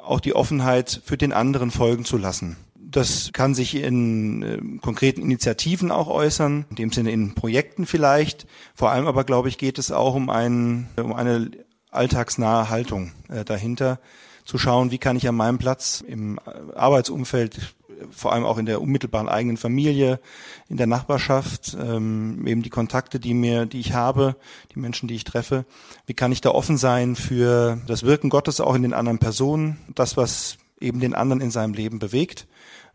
auch 0.04 0.20
die 0.20 0.34
Offenheit 0.34 1.00
für 1.06 1.18
den 1.18 1.32
anderen 1.32 1.70
folgen 1.70 2.06
zu 2.06 2.18
lassen. 2.18 2.58
Das 2.92 3.32
kann 3.34 3.54
sich 3.54 3.76
in 3.76 4.44
äh, 4.44 4.80
konkreten 4.82 5.22
Initiativen 5.22 5.92
auch 5.92 6.08
äußern, 6.08 6.66
in 6.72 6.76
dem 6.76 6.92
Sinne 6.92 7.12
in 7.12 7.36
Projekten 7.36 7.86
vielleicht. 7.86 8.48
Vor 8.74 8.90
allem 8.92 9.08
aber, 9.08 9.24
glaube 9.24 9.48
ich, 9.50 9.58
geht 9.58 9.78
es 9.78 9.92
auch 9.92 10.16
um, 10.16 10.30
ein, 10.30 10.90
um 10.98 11.14
eine 11.14 11.52
alltagsnahe 11.92 12.70
Haltung 12.70 13.12
äh, 13.30 13.46
dahinter, 13.46 14.00
zu 14.46 14.58
schauen, 14.58 14.90
wie 14.90 14.98
kann 14.98 15.16
ich 15.16 15.28
an 15.28 15.36
meinem 15.36 15.60
Platz 15.60 16.04
im 16.08 16.40
Arbeitsumfeld 16.76 17.76
vor 18.12 18.34
allem 18.34 18.46
auch 18.46 18.58
in 18.58 18.66
der 18.66 18.82
unmittelbaren 18.82 19.30
eigenen 19.30 19.58
Familie, 19.58 20.20
in 20.68 20.78
der 20.78 20.88
Nachbarschaft, 20.88 21.78
ähm, 21.80 22.46
eben 22.48 22.64
die 22.64 22.70
Kontakte, 22.70 23.20
die 23.20 23.34
mir, 23.34 23.66
die 23.66 23.80
ich 23.80 23.94
habe, 23.94 24.36
die 24.74 24.80
Menschen, 24.80 25.08
die 25.08 25.16
ich 25.16 25.24
treffe. 25.24 25.66
Wie 26.06 26.14
kann 26.14 26.32
ich 26.32 26.42
da 26.42 26.52
offen 26.52 26.78
sein 26.78 27.16
für 27.16 27.80
das 27.88 28.04
Wirken 28.04 28.30
Gottes 28.30 28.62
auch 28.62 28.76
in 28.76 28.84
den 28.84 28.94
anderen 28.94 29.20
Personen, 29.20 29.78
das, 29.96 30.18
was 30.18 30.58
eben 30.80 31.00
den 31.00 31.14
anderen 31.14 31.42
in 31.42 31.52
seinem 31.52 31.74
Leben 31.74 32.00
bewegt, 32.00 32.48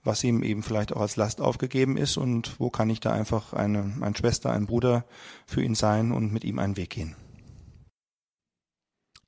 was 0.03 0.23
ihm 0.25 0.43
eben 0.43 0.63
vielleicht 0.63 0.93
auch 0.93 1.01
als 1.01 1.17
Last 1.17 1.41
aufgegeben 1.41 1.97
ist 1.97 2.17
und 2.17 2.61
wo 2.61 2.71
kann 2.71 2.91
ich 2.91 3.01
da 3.01 3.13
einfach 3.13 3.53
eine, 3.53 3.95
eine 4.01 4.17
Schwester, 4.17 4.53
ein 4.53 4.67
Bruder 4.67 5.05
für 5.47 5.63
ihn 5.63 5.75
sein 5.75 6.13
und 6.13 6.33
mit 6.33 6.45
ihm 6.45 6.59
einen 6.59 6.77
Weg 6.77 6.91
gehen. 6.91 7.17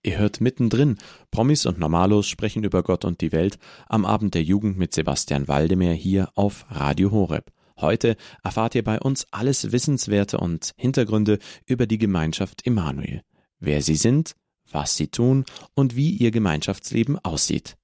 Ihr 0.02 0.18
hört 0.18 0.40
mittendrin. 0.40 0.98
Promis 1.32 1.66
und 1.66 1.80
Normalos 1.80 2.28
sprechen 2.28 2.62
über 2.62 2.84
Gott 2.84 3.04
und 3.04 3.20
die 3.20 3.32
Welt 3.32 3.58
am 3.88 4.04
Abend 4.04 4.34
der 4.34 4.42
Jugend 4.44 4.78
mit 4.78 4.94
Sebastian 4.94 5.48
Waldemar 5.48 5.94
hier 5.94 6.28
auf 6.36 6.64
Radio 6.70 7.10
Horeb. 7.10 7.50
Heute 7.78 8.16
erfahrt 8.42 8.74
ihr 8.74 8.84
bei 8.84 9.00
uns 9.00 9.26
alles 9.32 9.72
Wissenswerte 9.72 10.38
und 10.38 10.72
Hintergründe 10.76 11.40
über 11.66 11.86
die 11.86 11.98
Gemeinschaft 11.98 12.64
Emanuel. 12.64 13.22
Wer 13.58 13.82
sie 13.82 13.96
sind, 13.96 14.36
was 14.70 14.96
sie 14.96 15.08
tun 15.08 15.44
und 15.74 15.96
wie 15.96 16.10
ihr 16.10 16.30
Gemeinschaftsleben 16.30 17.18
aussieht. 17.18 17.76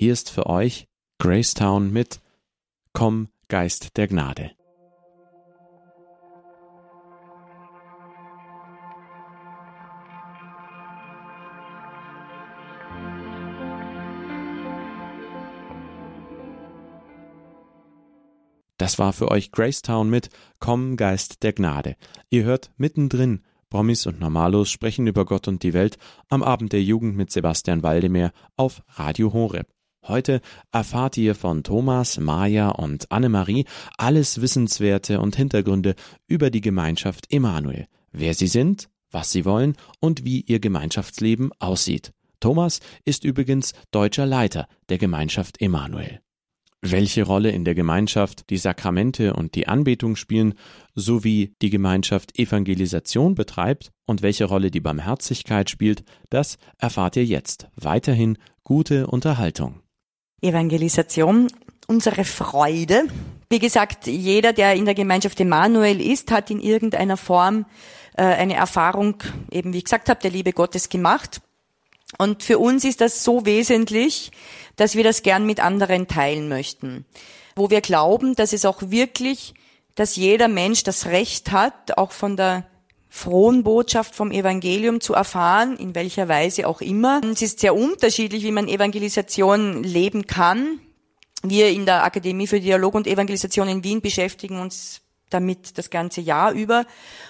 Hier 0.00 0.12
ist 0.12 0.30
für 0.30 0.46
euch 0.46 0.86
Gracetown 1.18 1.90
mit 1.90 2.20
Komm, 2.92 3.30
Geist 3.48 3.96
der 3.96 4.06
Gnade. 4.06 4.52
Das 18.76 19.00
war 19.00 19.12
für 19.12 19.32
euch 19.32 19.50
Gracetown 19.50 20.08
mit 20.08 20.30
Komm 20.60 20.96
Geist 20.96 21.42
der 21.42 21.54
Gnade. 21.54 21.96
Ihr 22.30 22.44
hört 22.44 22.70
mittendrin 22.76 23.42
Promis 23.68 24.06
und 24.06 24.20
Normalos 24.20 24.70
sprechen 24.70 25.08
über 25.08 25.24
Gott 25.24 25.48
und 25.48 25.64
die 25.64 25.72
Welt 25.72 25.98
am 26.28 26.44
Abend 26.44 26.72
der 26.72 26.84
Jugend 26.84 27.16
mit 27.16 27.32
Sebastian 27.32 27.82
Waldemar 27.82 28.30
auf 28.56 28.80
Radio 28.90 29.32
Horeb. 29.32 29.66
Heute 30.02 30.40
erfahrt 30.72 31.16
ihr 31.16 31.34
von 31.34 31.62
Thomas, 31.62 32.18
Maja 32.18 32.70
und 32.70 33.10
Annemarie 33.12 33.66
alles 33.96 34.40
Wissenswerte 34.40 35.20
und 35.20 35.36
Hintergründe 35.36 35.94
über 36.26 36.50
die 36.50 36.60
Gemeinschaft 36.60 37.32
Emanuel, 37.32 37.86
wer 38.12 38.34
sie 38.34 38.46
sind, 38.46 38.88
was 39.10 39.30
sie 39.30 39.44
wollen 39.44 39.76
und 40.00 40.24
wie 40.24 40.40
ihr 40.40 40.60
Gemeinschaftsleben 40.60 41.50
aussieht. 41.58 42.12
Thomas 42.40 42.80
ist 43.04 43.24
übrigens 43.24 43.72
deutscher 43.90 44.26
Leiter 44.26 44.68
der 44.88 44.98
Gemeinschaft 44.98 45.60
Emanuel 45.60 46.20
welche 46.80 47.24
Rolle 47.24 47.50
in 47.50 47.64
der 47.64 47.74
Gemeinschaft 47.74 48.50
die 48.50 48.56
Sakramente 48.56 49.34
und 49.34 49.54
die 49.54 49.66
Anbetung 49.66 50.16
spielen, 50.16 50.54
sowie 50.94 51.54
die 51.60 51.70
Gemeinschaft 51.70 52.38
Evangelisation 52.38 53.34
betreibt 53.34 53.90
und 54.06 54.22
welche 54.22 54.44
Rolle 54.44 54.70
die 54.70 54.80
Barmherzigkeit 54.80 55.70
spielt, 55.70 56.04
das 56.30 56.58
erfahrt 56.78 57.16
ihr 57.16 57.24
jetzt. 57.24 57.68
Weiterhin 57.74 58.38
gute 58.62 59.06
Unterhaltung. 59.06 59.80
Evangelisation, 60.40 61.48
unsere 61.86 62.24
Freude. 62.24 63.04
Wie 63.48 63.58
gesagt, 63.58 64.06
jeder, 64.06 64.52
der 64.52 64.74
in 64.74 64.84
der 64.84 64.94
Gemeinschaft 64.94 65.40
Emanuel 65.40 66.00
ist, 66.00 66.30
hat 66.30 66.50
in 66.50 66.60
irgendeiner 66.60 67.16
Form 67.16 67.64
äh, 68.16 68.22
eine 68.22 68.54
Erfahrung, 68.54 69.16
eben 69.50 69.72
wie 69.72 69.78
ich 69.78 69.84
gesagt 69.84 70.08
habe, 70.08 70.20
der 70.20 70.30
Liebe 70.30 70.52
Gottes 70.52 70.88
gemacht. 70.88 71.40
Und 72.18 72.42
für 72.42 72.58
uns 72.58 72.84
ist 72.84 73.00
das 73.00 73.24
so 73.24 73.44
wesentlich, 73.44 74.30
dass 74.76 74.94
wir 74.94 75.04
das 75.04 75.22
gern 75.22 75.44
mit 75.44 75.60
anderen 75.60 76.08
teilen 76.08 76.48
möchten. 76.48 77.04
Wo 77.54 77.70
wir 77.70 77.80
glauben, 77.80 78.34
dass 78.34 78.52
es 78.52 78.64
auch 78.64 78.82
wirklich, 78.82 79.54
dass 79.94 80.16
jeder 80.16 80.48
Mensch 80.48 80.84
das 80.84 81.06
Recht 81.06 81.50
hat, 81.50 81.98
auch 81.98 82.12
von 82.12 82.36
der 82.36 82.66
frohen 83.18 83.64
Botschaft 83.64 84.14
vom 84.14 84.30
Evangelium 84.30 85.00
zu 85.00 85.12
erfahren, 85.12 85.76
in 85.76 85.94
welcher 85.94 86.28
Weise 86.28 86.68
auch 86.68 86.80
immer. 86.80 87.20
Es 87.30 87.42
ist 87.42 87.60
sehr 87.60 87.74
unterschiedlich, 87.74 88.44
wie 88.44 88.52
man 88.52 88.68
Evangelisation 88.68 89.82
leben 89.82 90.26
kann. 90.26 90.78
Wir 91.42 91.68
in 91.70 91.84
der 91.84 92.04
Akademie 92.04 92.46
für 92.46 92.60
Dialog 92.60 92.94
und 92.94 93.06
Evangelisation 93.06 93.68
in 93.68 93.84
Wien 93.84 94.00
beschäftigen 94.00 94.60
uns 94.60 95.02
damit 95.30 95.76
das 95.76 95.90
ganze 95.90 96.22
Jahr 96.22 96.52
über. 96.52 96.86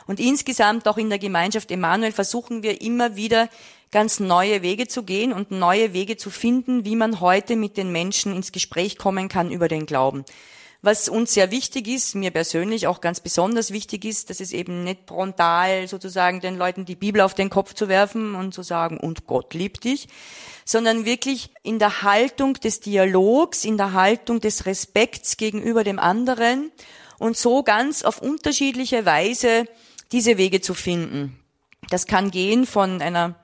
Und 0.07 0.21
insgesamt 0.21 0.87
auch 0.87 0.99
in 0.99 1.09
der 1.09 1.19
Gemeinschaft 1.19 1.71
Emanuel 1.71 2.13
versuchen 2.13 2.63
wir 2.63 2.81
immer 2.81 3.17
wieder 3.17 3.49
ganz 3.91 4.21
neue 4.21 4.63
Wege 4.63 4.87
zu 4.87 5.03
gehen 5.03 5.33
und 5.33 5.51
neue 5.51 5.95
Wege 5.95 6.17
zu 6.17 6.31
finden, 6.31 6.85
wie 6.85 6.95
man 6.95 7.21
heute 7.21 7.57
mit 7.57 7.77
den 7.77 7.91
Menschen 7.91 8.37
ins 8.37 8.53
Gespräch 8.53 8.99
kommen 8.99 9.29
kann 9.29 9.51
über 9.51 9.67
den 9.69 9.87
Glauben. 9.87 10.25
Was 10.89 11.11
uns 11.11 11.35
sehr 11.35 11.51
wichtig 11.51 11.87
ist, 11.87 12.15
mir 12.15 12.31
persönlich 12.31 12.87
auch 12.87 13.03
ganz 13.03 13.21
besonders 13.21 13.73
wichtig 13.73 14.07
ist, 14.07 14.31
dass 14.31 14.41
es 14.41 14.53
eben 14.53 14.85
nicht 14.85 15.01
frontal 15.07 15.87
sozusagen 15.87 16.41
den 16.41 16.57
Leuten 16.57 16.87
die 16.87 16.97
Bibel 16.97 17.21
auf 17.21 17.35
den 17.35 17.51
Kopf 17.51 17.75
zu 17.75 17.89
werfen 17.91 18.35
und 18.35 18.55
zu 18.55 18.63
sagen, 18.63 18.97
und 18.97 19.27
Gott 19.27 19.53
liebt 19.53 19.85
dich, 19.85 20.09
sondern 20.65 21.05
wirklich 21.05 21.51
in 21.63 21.79
der 21.79 22.01
Haltung 22.05 22.55
des 22.55 22.81
Dialogs, 22.81 23.67
in 23.67 23.77
der 23.77 23.93
Haltung 23.93 24.41
des 24.41 24.65
Respekts 24.65 25.37
gegenüber 25.37 25.85
dem 25.85 25.99
anderen 25.99 26.73
und 27.19 27.37
so 27.37 27.63
ganz 27.63 28.03
auf 28.03 28.23
unterschiedliche 28.23 29.05
Weise 29.05 29.67
diese 30.11 30.39
Wege 30.39 30.63
zu 30.63 30.73
finden. 30.73 31.39
Das 31.91 32.07
kann 32.07 32.31
gehen 32.31 32.65
von 32.65 33.03
einer 33.03 33.35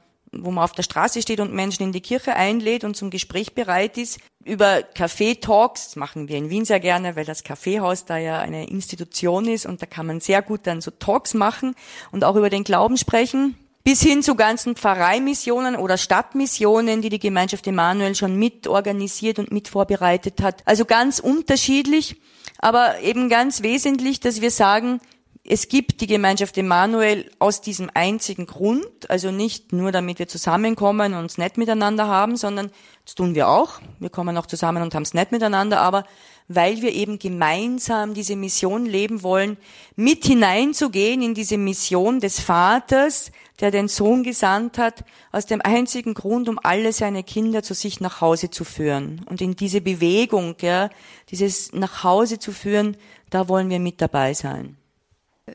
wo 0.42 0.50
man 0.50 0.64
auf 0.64 0.72
der 0.72 0.82
Straße 0.82 1.22
steht 1.22 1.40
und 1.40 1.52
Menschen 1.52 1.82
in 1.82 1.92
die 1.92 2.00
Kirche 2.00 2.34
einlädt 2.34 2.84
und 2.84 2.96
zum 2.96 3.10
Gespräch 3.10 3.54
bereit 3.54 3.98
ist, 3.98 4.18
über 4.44 4.82
das 4.82 5.96
machen 5.96 6.28
wir 6.28 6.36
in 6.36 6.50
Wien 6.50 6.64
sehr 6.64 6.80
gerne, 6.80 7.16
weil 7.16 7.24
das 7.24 7.44
Kaffeehaus 7.44 8.04
da 8.04 8.18
ja 8.18 8.40
eine 8.40 8.68
Institution 8.68 9.48
ist 9.48 9.66
und 9.66 9.80
da 9.80 9.86
kann 9.86 10.06
man 10.06 10.20
sehr 10.20 10.42
gut 10.42 10.60
dann 10.64 10.80
so 10.80 10.90
Talks 10.90 11.34
machen 11.34 11.74
und 12.12 12.24
auch 12.24 12.36
über 12.36 12.50
den 12.50 12.64
Glauben 12.64 12.96
sprechen, 12.96 13.56
bis 13.84 14.02
hin 14.02 14.22
zu 14.22 14.34
ganzen 14.34 14.76
Pfarreimissionen 14.76 15.76
oder 15.76 15.98
Stadtmissionen, 15.98 17.02
die 17.02 17.10
die 17.10 17.18
Gemeinschaft 17.18 17.66
Emanuel 17.66 18.14
schon 18.14 18.36
mit 18.36 18.66
organisiert 18.66 19.38
und 19.38 19.52
mit 19.52 19.68
vorbereitet 19.68 20.42
hat. 20.42 20.62
Also 20.64 20.86
ganz 20.86 21.18
unterschiedlich, 21.18 22.16
aber 22.58 23.00
eben 23.00 23.28
ganz 23.28 23.62
wesentlich, 23.62 24.20
dass 24.20 24.40
wir 24.40 24.50
sagen, 24.50 25.00
es 25.46 25.68
gibt 25.68 26.00
die 26.00 26.06
Gemeinschaft 26.06 26.56
Emanuel 26.56 27.30
aus 27.38 27.60
diesem 27.60 27.90
einzigen 27.92 28.46
Grund, 28.46 29.10
also 29.10 29.30
nicht 29.30 29.74
nur 29.74 29.92
damit 29.92 30.18
wir 30.18 30.26
zusammenkommen 30.26 31.12
und 31.12 31.26
es 31.26 31.36
nett 31.36 31.58
miteinander 31.58 32.06
haben, 32.06 32.38
sondern 32.38 32.70
das 33.04 33.14
tun 33.14 33.34
wir 33.34 33.48
auch. 33.48 33.80
Wir 33.98 34.08
kommen 34.08 34.38
auch 34.38 34.46
zusammen 34.46 34.82
und 34.82 34.94
haben 34.94 35.02
es 35.02 35.12
nett 35.12 35.32
miteinander, 35.32 35.82
aber 35.82 36.04
weil 36.48 36.80
wir 36.80 36.94
eben 36.94 37.18
gemeinsam 37.18 38.14
diese 38.14 38.36
Mission 38.36 38.86
leben 38.86 39.22
wollen, 39.22 39.58
mit 39.96 40.24
hineinzugehen 40.24 41.20
in 41.20 41.34
diese 41.34 41.58
Mission 41.58 42.20
des 42.20 42.40
Vaters, 42.40 43.30
der 43.60 43.70
den 43.70 43.88
Sohn 43.88 44.22
gesandt 44.22 44.78
hat, 44.78 45.04
aus 45.30 45.44
dem 45.44 45.60
einzigen 45.60 46.14
Grund, 46.14 46.48
um 46.48 46.58
alle 46.62 46.92
seine 46.94 47.22
Kinder 47.22 47.62
zu 47.62 47.74
sich 47.74 48.00
nach 48.00 48.22
Hause 48.22 48.48
zu 48.48 48.64
führen. 48.64 49.24
Und 49.28 49.42
in 49.42 49.56
diese 49.56 49.82
Bewegung, 49.82 50.56
ja, 50.62 50.88
dieses 51.30 51.72
nach 51.72 52.02
Hause 52.02 52.38
zu 52.38 52.52
führen, 52.52 52.96
da 53.28 53.48
wollen 53.48 53.68
wir 53.68 53.78
mit 53.78 54.00
dabei 54.00 54.32
sein. 54.32 54.78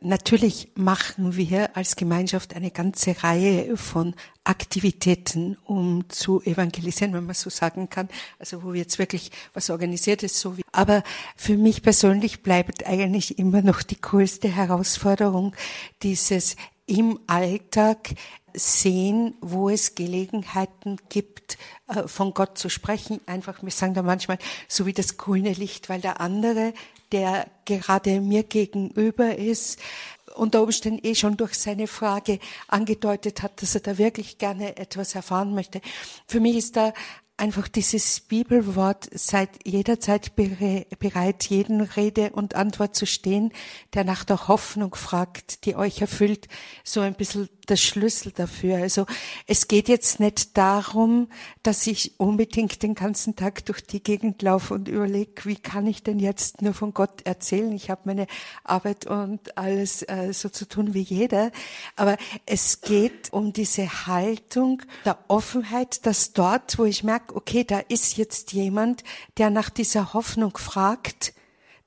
Natürlich 0.01 0.70
machen 0.75 1.36
wir 1.36 1.75
als 1.75 1.98
Gemeinschaft 1.98 2.56
eine 2.56 2.72
ganze 2.72 3.22
Reihe 3.22 3.75
von 3.75 4.15
Aktivitäten, 4.46 5.58
um 5.65 6.10
zu 6.10 6.41
evangelisieren, 6.41 7.13
wenn 7.13 7.25
man 7.25 7.36
so 7.36 7.50
sagen 7.50 7.89
kann. 7.89 8.08
Also 8.39 8.63
wo 8.63 8.74
jetzt 8.74 8.98
wirklich 8.98 9.32
was 9.53 9.70
organisiert 9.70 10.24
ist, 10.24 10.39
so 10.39 10.58
wie. 10.58 10.62
Aber 10.72 11.03
für 11.36 11.58
mich 11.58 11.82
persönlich 11.82 12.44
bleibt 12.44 12.86
eigentlich 12.88 13.39
immer 13.39 13.62
noch 13.62 13.84
die 13.84 14.00
größte 14.00 14.48
Herausforderung 14.48 15.53
dieses 16.01 16.56
im 16.86 17.20
Alltag 17.27 18.15
sehen, 18.53 19.36
wo 19.41 19.70
es 19.70 19.96
Gelegenheiten 19.96 20.98
gibt, 21.10 21.58
äh, 21.88 22.08
von 22.08 22.34
Gott 22.34 22.58
zu 22.58 22.70
sprechen. 22.70 23.20
Einfach, 23.25 23.62
wir 23.62 23.72
sagen 23.72 23.94
da 23.94 24.01
manchmal 24.01 24.39
so 24.68 24.86
wie 24.86 24.94
das 24.94 25.18
grüne 25.18 25.53
Licht, 25.53 25.89
weil 25.89 26.01
der 26.01 26.22
andere 26.22 26.74
der 27.12 27.48
gerade 27.66 28.22
mir 28.22 28.44
gegenüber 28.44 29.38
ist, 29.38 29.80
unter 30.36 30.63
Umständen 30.63 31.06
eh 31.06 31.16
schon 31.16 31.38
durch 31.38 31.56
seine 31.56 31.88
Frage 31.88 32.39
angedeutet 32.68 33.42
hat, 33.42 33.62
dass 33.62 33.75
er 33.75 33.82
da 33.82 33.98
wirklich 33.98 34.38
gerne 34.38 34.78
etwas 34.78 35.16
erfahren 35.16 35.54
möchte. 35.54 35.82
Für 36.28 36.39
mich 36.39 36.56
ist 36.56 36.75
da 36.75 36.94
einfach 37.39 37.68
dieses 37.68 38.20
Bibelwort 38.20 39.08
seid 39.13 39.50
jederzeit 39.66 40.36
bereit, 40.36 41.46
jeden 41.46 41.82
Rede 41.82 42.32
und 42.32 42.56
Antwort 42.56 42.96
zu 42.96 43.06
stehen, 43.06 43.54
der 43.94 44.04
nach 44.04 44.24
der 44.24 44.48
Hoffnung 44.48 44.94
fragt, 44.96 45.66
die 45.66 45.75
euch 45.75 46.01
erfüllt, 46.01 46.48
so 46.84 47.00
ein 47.00 47.16
bisschen 47.16 47.50
der 47.69 47.77
Schlüssel 47.77 48.31
dafür. 48.31 48.77
Also 48.77 49.05
es 49.47 49.67
geht 49.67 49.88
jetzt 49.88 50.19
nicht 50.19 50.57
darum, 50.57 51.29
dass 51.63 51.88
ich 51.88 52.19
unbedingt 52.19 52.83
den 52.83 52.95
ganzen 52.95 53.35
Tag 53.35 53.65
durch 53.65 53.81
die 53.81 54.01
Gegend 54.01 54.41
laufe 54.41 54.73
und 54.73 54.88
überlege, 54.88 55.45
wie 55.45 55.55
kann 55.55 55.88
ich 55.88 56.03
denn 56.03 56.19
jetzt 56.19 56.61
nur 56.61 56.73
von 56.73 56.93
Gott 56.93 57.21
erzählen? 57.25 57.71
Ich 57.71 57.89
habe 57.89 58.01
meine 58.05 58.27
Arbeit 58.63 59.05
und 59.05 59.57
alles 59.57 60.03
äh, 60.03 60.33
so 60.33 60.49
zu 60.49 60.67
tun 60.67 60.93
wie 60.93 61.01
jeder. 61.01 61.51
Aber 61.95 62.17
es 62.45 62.81
geht 62.81 63.31
um 63.31 63.53
diese 63.53 64.07
Haltung 64.07 64.81
der 65.05 65.17
Offenheit, 65.27 66.05
dass 66.05 66.33
dort, 66.33 66.77
wo 66.77 66.85
ich 66.85 67.03
merke, 67.03 67.35
okay, 67.35 67.63
da 67.63 67.79
ist 67.79 68.17
jetzt 68.17 68.53
jemand, 68.53 69.03
der 69.38 69.49
nach 69.49 69.69
dieser 69.69 70.13
Hoffnung 70.13 70.57
fragt, 70.57 71.33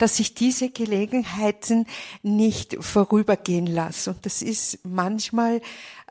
dass 0.03 0.19
ich 0.19 0.35
diese 0.35 0.69
Gelegenheiten 0.69 1.87
nicht 2.25 2.77
vorübergehen 2.81 3.69
lasse. 3.69 4.11
Und 4.11 4.27
das 4.27 4.43
ist 4.43 4.81
manchmal 4.83 5.61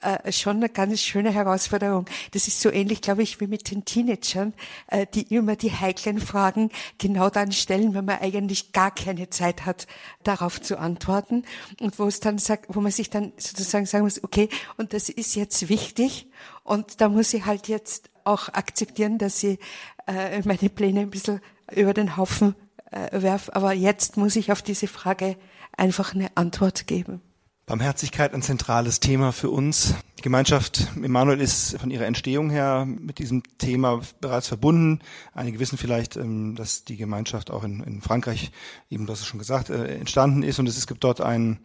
äh, 0.02 0.32
schon 0.32 0.56
eine 0.56 0.70
ganz 0.70 1.02
schöne 1.02 1.30
Herausforderung. 1.34 2.06
Das 2.32 2.48
ist 2.48 2.62
so 2.62 2.72
ähnlich, 2.72 3.02
glaube 3.02 3.22
ich, 3.22 3.42
wie 3.42 3.48
mit 3.48 3.70
den 3.70 3.84
Teenagern, 3.84 4.54
äh, 4.88 5.06
die 5.14 5.24
immer 5.36 5.58
die 5.58 5.74
heiklen 5.74 6.22
Fragen 6.22 6.70
genau 7.00 7.30
dann 7.30 7.52
stellen, 7.52 7.94
wenn 7.94 8.06
man 8.06 8.20
eigentlich 8.22 8.72
gar 8.72 8.92
keine 8.96 9.30
Zeit 9.30 9.66
hat, 9.66 9.88
darauf 10.24 10.62
zu 10.62 10.80
antworten. 10.80 11.44
Und 11.82 12.00
wo 12.00 12.06
es 12.06 12.22
dann 12.22 12.38
sagt, 12.38 12.74
wo 12.74 12.80
man 12.80 12.94
sich 12.94 13.10
dann 13.10 13.34
sozusagen 13.36 13.88
sagen 13.88 14.06
muss, 14.06 14.24
okay, 14.24 14.48
und 14.78 14.94
das 14.94 15.10
ist 15.10 15.36
jetzt 15.36 15.68
wichtig. 15.68 16.30
Und 16.64 17.02
da 17.02 17.10
muss 17.10 17.34
ich 17.34 17.46
halt 17.46 17.68
jetzt 17.68 18.10
auch 18.24 18.48
akzeptieren, 18.48 19.18
dass 19.18 19.44
ich 19.44 19.60
äh, 20.08 20.42
meine 20.46 20.70
Pläne 20.70 21.02
ein 21.02 21.10
bisschen 21.10 21.42
über 21.76 21.94
den 21.94 22.16
Haufen 22.16 22.56
äh, 22.92 23.22
werf. 23.22 23.50
Aber 23.54 23.74
jetzt 23.74 24.18
muss 24.18 24.36
ich 24.36 24.52
auf 24.52 24.62
diese 24.62 24.88
Frage 24.88 25.38
einfach 25.76 26.14
eine 26.14 26.30
Antwort 26.36 26.88
geben. 26.88 27.22
Barmherzigkeit 27.66 28.34
ein 28.34 28.42
zentrales 28.42 29.00
Thema 29.00 29.32
für 29.32 29.50
uns. 29.50 29.96
Die 30.18 30.24
Gemeinschaft 30.24 30.90
Emanuel 31.02 31.40
ist 31.40 31.80
von 31.80 31.90
ihrer 31.90 32.06
Entstehung 32.06 32.50
her 32.50 32.86
mit 32.86 33.18
diesem 33.18 33.44
Thema 33.60 34.02
bereits 34.20 34.50
verbunden. 34.50 35.00
Einige 35.34 35.60
wissen 35.60 35.78
vielleicht, 35.78 36.18
ähm, 36.18 36.56
dass 36.56 36.84
die 36.84 36.98
Gemeinschaft 36.98 37.50
auch 37.50 37.64
in, 37.64 38.02
Frankreich, 38.02 38.52
eben 38.90 39.06
das 39.06 39.22
ist 39.22 39.28
schon 39.28 39.40
gesagt, 39.40 39.70
äh, 39.70 39.96
entstanden 39.96 40.44
ist 40.44 40.60
und 40.60 40.68
es 40.68 40.86
gibt 40.86 41.04
dort 41.04 41.22
einen, 41.22 41.60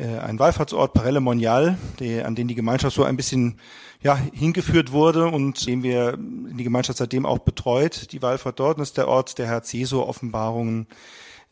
äh, 0.00 0.18
einen 0.18 0.38
Wallfahrtsort, 0.38 0.94
Parelle 0.94 1.20
Monial, 1.20 1.76
an 2.24 2.34
den 2.34 2.48
die 2.48 2.54
Gemeinschaft 2.54 2.96
so 2.96 3.04
ein 3.04 3.16
bisschen 3.16 3.58
ja, 4.02 4.18
hingeführt 4.32 4.92
wurde 4.92 5.26
und 5.26 5.66
den 5.66 5.82
wir 5.82 6.16
die 6.18 6.64
Gemeinschaft 6.64 6.98
seitdem 6.98 7.26
auch 7.26 7.40
betreut. 7.40 8.12
Die 8.12 8.22
Wallfahrt 8.22 8.58
dort 8.58 8.78
ist 8.78 8.96
der 8.96 9.08
Ort 9.08 9.38
der 9.38 9.46
Herz 9.46 9.72
Jesu 9.72 10.00
Offenbarungen 10.00 10.86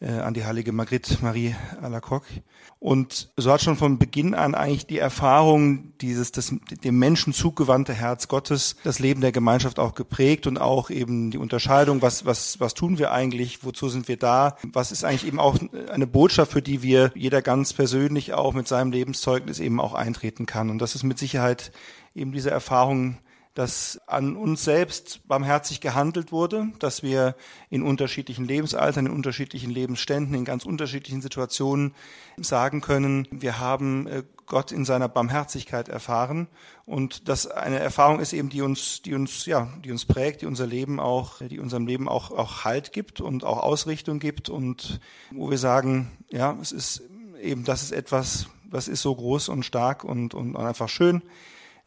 äh, 0.00 0.10
an 0.10 0.34
die 0.34 0.44
heilige 0.44 0.72
Margrit 0.72 1.22
Marie 1.22 1.54
Alacoque. 1.82 2.42
Und 2.78 3.30
so 3.36 3.52
hat 3.52 3.62
schon 3.62 3.76
von 3.76 3.98
Beginn 3.98 4.34
an 4.34 4.54
eigentlich 4.54 4.86
die 4.86 4.98
Erfahrung, 4.98 5.98
dieses 5.98 6.30
das, 6.30 6.54
dem 6.84 6.98
Menschen 6.98 7.32
zugewandte 7.32 7.92
Herz 7.92 8.28
Gottes, 8.28 8.76
das 8.84 9.00
Leben 9.00 9.20
der 9.20 9.32
Gemeinschaft 9.32 9.80
auch 9.80 9.94
geprägt 9.94 10.46
und 10.46 10.58
auch 10.58 10.90
eben 10.90 11.32
die 11.32 11.38
Unterscheidung, 11.38 12.02
was, 12.02 12.24
was, 12.24 12.60
was 12.60 12.74
tun 12.74 12.98
wir 12.98 13.10
eigentlich, 13.10 13.64
wozu 13.64 13.88
sind 13.88 14.06
wir 14.06 14.16
da, 14.16 14.56
was 14.72 14.92
ist 14.92 15.04
eigentlich 15.04 15.26
eben 15.26 15.40
auch 15.40 15.58
eine 15.90 16.06
Botschaft, 16.06 16.52
für 16.52 16.62
die 16.62 16.82
wir 16.82 17.10
jeder 17.16 17.42
ganz 17.42 17.72
persönlich 17.72 18.34
auch 18.34 18.54
mit 18.54 18.68
seinem 18.68 18.92
Lebenszeugnis 18.92 19.58
eben 19.58 19.80
auch 19.80 19.94
eintreten 19.94 20.46
kann. 20.46 20.70
Und 20.70 20.78
das 20.78 20.94
ist 20.94 21.02
mit 21.02 21.18
Sicherheit 21.18 21.72
eben 22.14 22.30
diese 22.30 22.50
Erfahrung 22.50 23.18
dass 23.58 24.00
an 24.06 24.36
uns 24.36 24.62
selbst 24.62 25.26
barmherzig 25.26 25.80
gehandelt 25.80 26.30
wurde, 26.30 26.68
dass 26.78 27.02
wir 27.02 27.34
in 27.70 27.82
unterschiedlichen 27.82 28.44
Lebensaltern, 28.44 29.06
in 29.06 29.12
unterschiedlichen 29.12 29.72
Lebensständen, 29.72 30.32
in 30.36 30.44
ganz 30.44 30.64
unterschiedlichen 30.64 31.22
Situationen 31.22 31.92
sagen 32.36 32.80
können, 32.82 33.26
wir 33.32 33.58
haben 33.58 34.06
äh, 34.06 34.22
Gott 34.46 34.70
in 34.70 34.84
seiner 34.84 35.08
Barmherzigkeit 35.08 35.88
erfahren. 35.88 36.46
Und 36.86 37.28
das 37.28 37.48
eine 37.48 37.80
Erfahrung 37.80 38.20
ist 38.20 38.32
eben, 38.32 38.48
die 38.48 38.62
uns, 38.62 39.02
die 39.02 39.14
uns, 39.14 39.44
ja, 39.44 39.66
die 39.84 39.90
uns 39.90 40.04
prägt, 40.04 40.42
die 40.42 40.46
unser 40.46 40.68
Leben 40.68 41.00
auch, 41.00 41.42
die 41.42 41.58
unserem 41.58 41.88
Leben 41.88 42.08
auch, 42.08 42.30
auch 42.30 42.64
Halt 42.64 42.92
gibt 42.92 43.20
und 43.20 43.42
auch 43.42 43.58
Ausrichtung 43.58 44.20
gibt. 44.20 44.50
Und 44.50 45.00
wo 45.32 45.50
wir 45.50 45.58
sagen, 45.58 46.12
ja, 46.30 46.56
es 46.62 46.70
ist 46.70 47.02
eben, 47.42 47.64
das 47.64 47.82
ist 47.82 47.90
etwas, 47.90 48.46
das 48.70 48.86
ist 48.86 49.02
so 49.02 49.12
groß 49.16 49.48
und 49.48 49.64
stark 49.64 50.04
und, 50.04 50.32
und 50.32 50.56
einfach 50.56 50.88
schön 50.88 51.22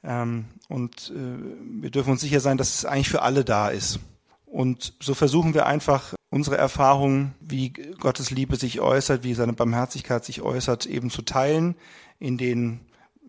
und 0.04 1.14
äh, 1.16 1.82
wir 1.82 1.92
dürfen 1.92 2.12
uns 2.12 2.22
sicher 2.22 2.40
sein, 2.40 2.58
dass 2.58 2.76
es 2.76 2.86
eigentlich 2.86 3.10
für 3.10 3.22
alle 3.22 3.46
da 3.46 3.70
ist. 3.70 4.00
Und 4.46 4.94
so 5.00 5.14
versuchen 5.14 5.54
wir 5.54 5.66
einfach 5.66 6.14
unsere 6.30 6.58
Erfahrungen, 6.58 7.36
wie 7.40 7.70
Gottes 7.70 8.32
Liebe 8.32 8.56
sich 8.58 8.82
äußert, 8.82 9.24
wie 9.24 9.34
seine 9.34 9.54
Barmherzigkeit 9.54 10.26
sich 10.26 10.42
äußert, 10.42 10.86
eben 10.86 11.10
zu 11.10 11.22
teilen 11.22 11.76
in 12.20 12.38
den 12.38 12.82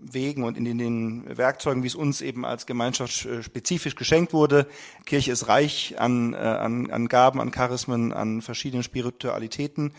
Wegen 0.05 0.43
und 0.43 0.57
in 0.57 0.79
den 0.79 1.39
Werkzeugen, 1.39 1.85
wie 1.85 1.87
es 1.87 1.95
uns 1.95 2.23
eben 2.23 2.45
als 2.45 2.67
Gemeinschaft 2.67 3.25
äh, 3.25 3.43
spezifisch 3.43 3.95
geschenkt 3.95 4.33
wurde. 4.33 4.67
Kirche 5.07 5.31
ist 5.31 5.47
reich 5.47 5.95
an, 5.99 6.35
äh, 6.35 6.39
an, 6.39 6.91
an 6.91 7.07
Gaben, 7.07 7.41
an 7.41 7.53
Charismen, 7.53 8.13
an 8.13 8.43
verschiedenen 8.43 8.83
Spiritualitäten. 8.83 9.93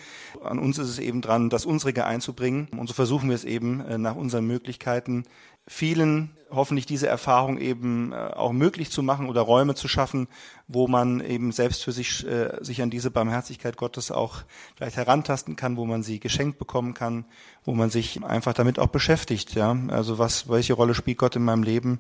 An 0.44 0.60
uns 0.60 0.78
ist 0.78 0.90
es 0.90 1.00
eben 1.00 1.22
dran, 1.22 1.50
das 1.50 1.66
unsere 1.66 2.04
einzubringen. 2.04 2.68
Und 2.78 2.88
so 2.88 2.94
versuchen 2.94 3.30
wir 3.30 3.36
es 3.36 3.46
eben 3.46 4.02
nach 4.02 4.16
unseren 4.16 4.46
Möglichkeiten 4.46 5.24
vielen 5.68 6.38
hoffentlich 6.54 6.86
diese 6.86 7.08
Erfahrung 7.08 7.58
eben 7.58 8.14
äh, 8.14 8.16
auch 8.16 8.52
möglich 8.52 8.92
zu 8.92 9.04
machen 9.04 9.28
oder 9.28 9.42
Räume 9.42 9.76
zu 9.76 9.88
schaffen, 9.88 10.28
wo 10.68 10.88
man 10.88 11.20
eben 11.20 11.52
selbst 11.52 11.84
für 11.84 11.92
sich 11.92 12.26
äh, 12.28 12.58
sich 12.62 12.82
an 12.82 12.90
diese 12.90 13.12
Barmherzigkeit 13.12 13.78
Gottes 13.78 14.12
auch 14.12 14.44
vielleicht 14.76 14.98
herantasten 14.98 15.56
kann, 15.56 15.78
wo 15.78 15.86
man 15.86 16.04
sie 16.04 16.20
geschenkt 16.20 16.60
bekommen 16.60 16.94
kann, 16.94 17.26
wo 17.64 17.74
man 17.74 17.90
sich 17.90 18.24
einfach 18.24 18.54
damit 18.54 18.80
auch 18.80 18.88
beschäftigt, 18.88 19.56
ja. 19.56 19.76
Also 19.88 20.20
was, 20.20 20.50
welche 20.50 20.74
Rolle 20.74 20.94
spielt 20.94 21.18
Gott 21.18 21.36
in 21.36 21.44
meinem 21.44 21.64
Leben? 21.64 22.00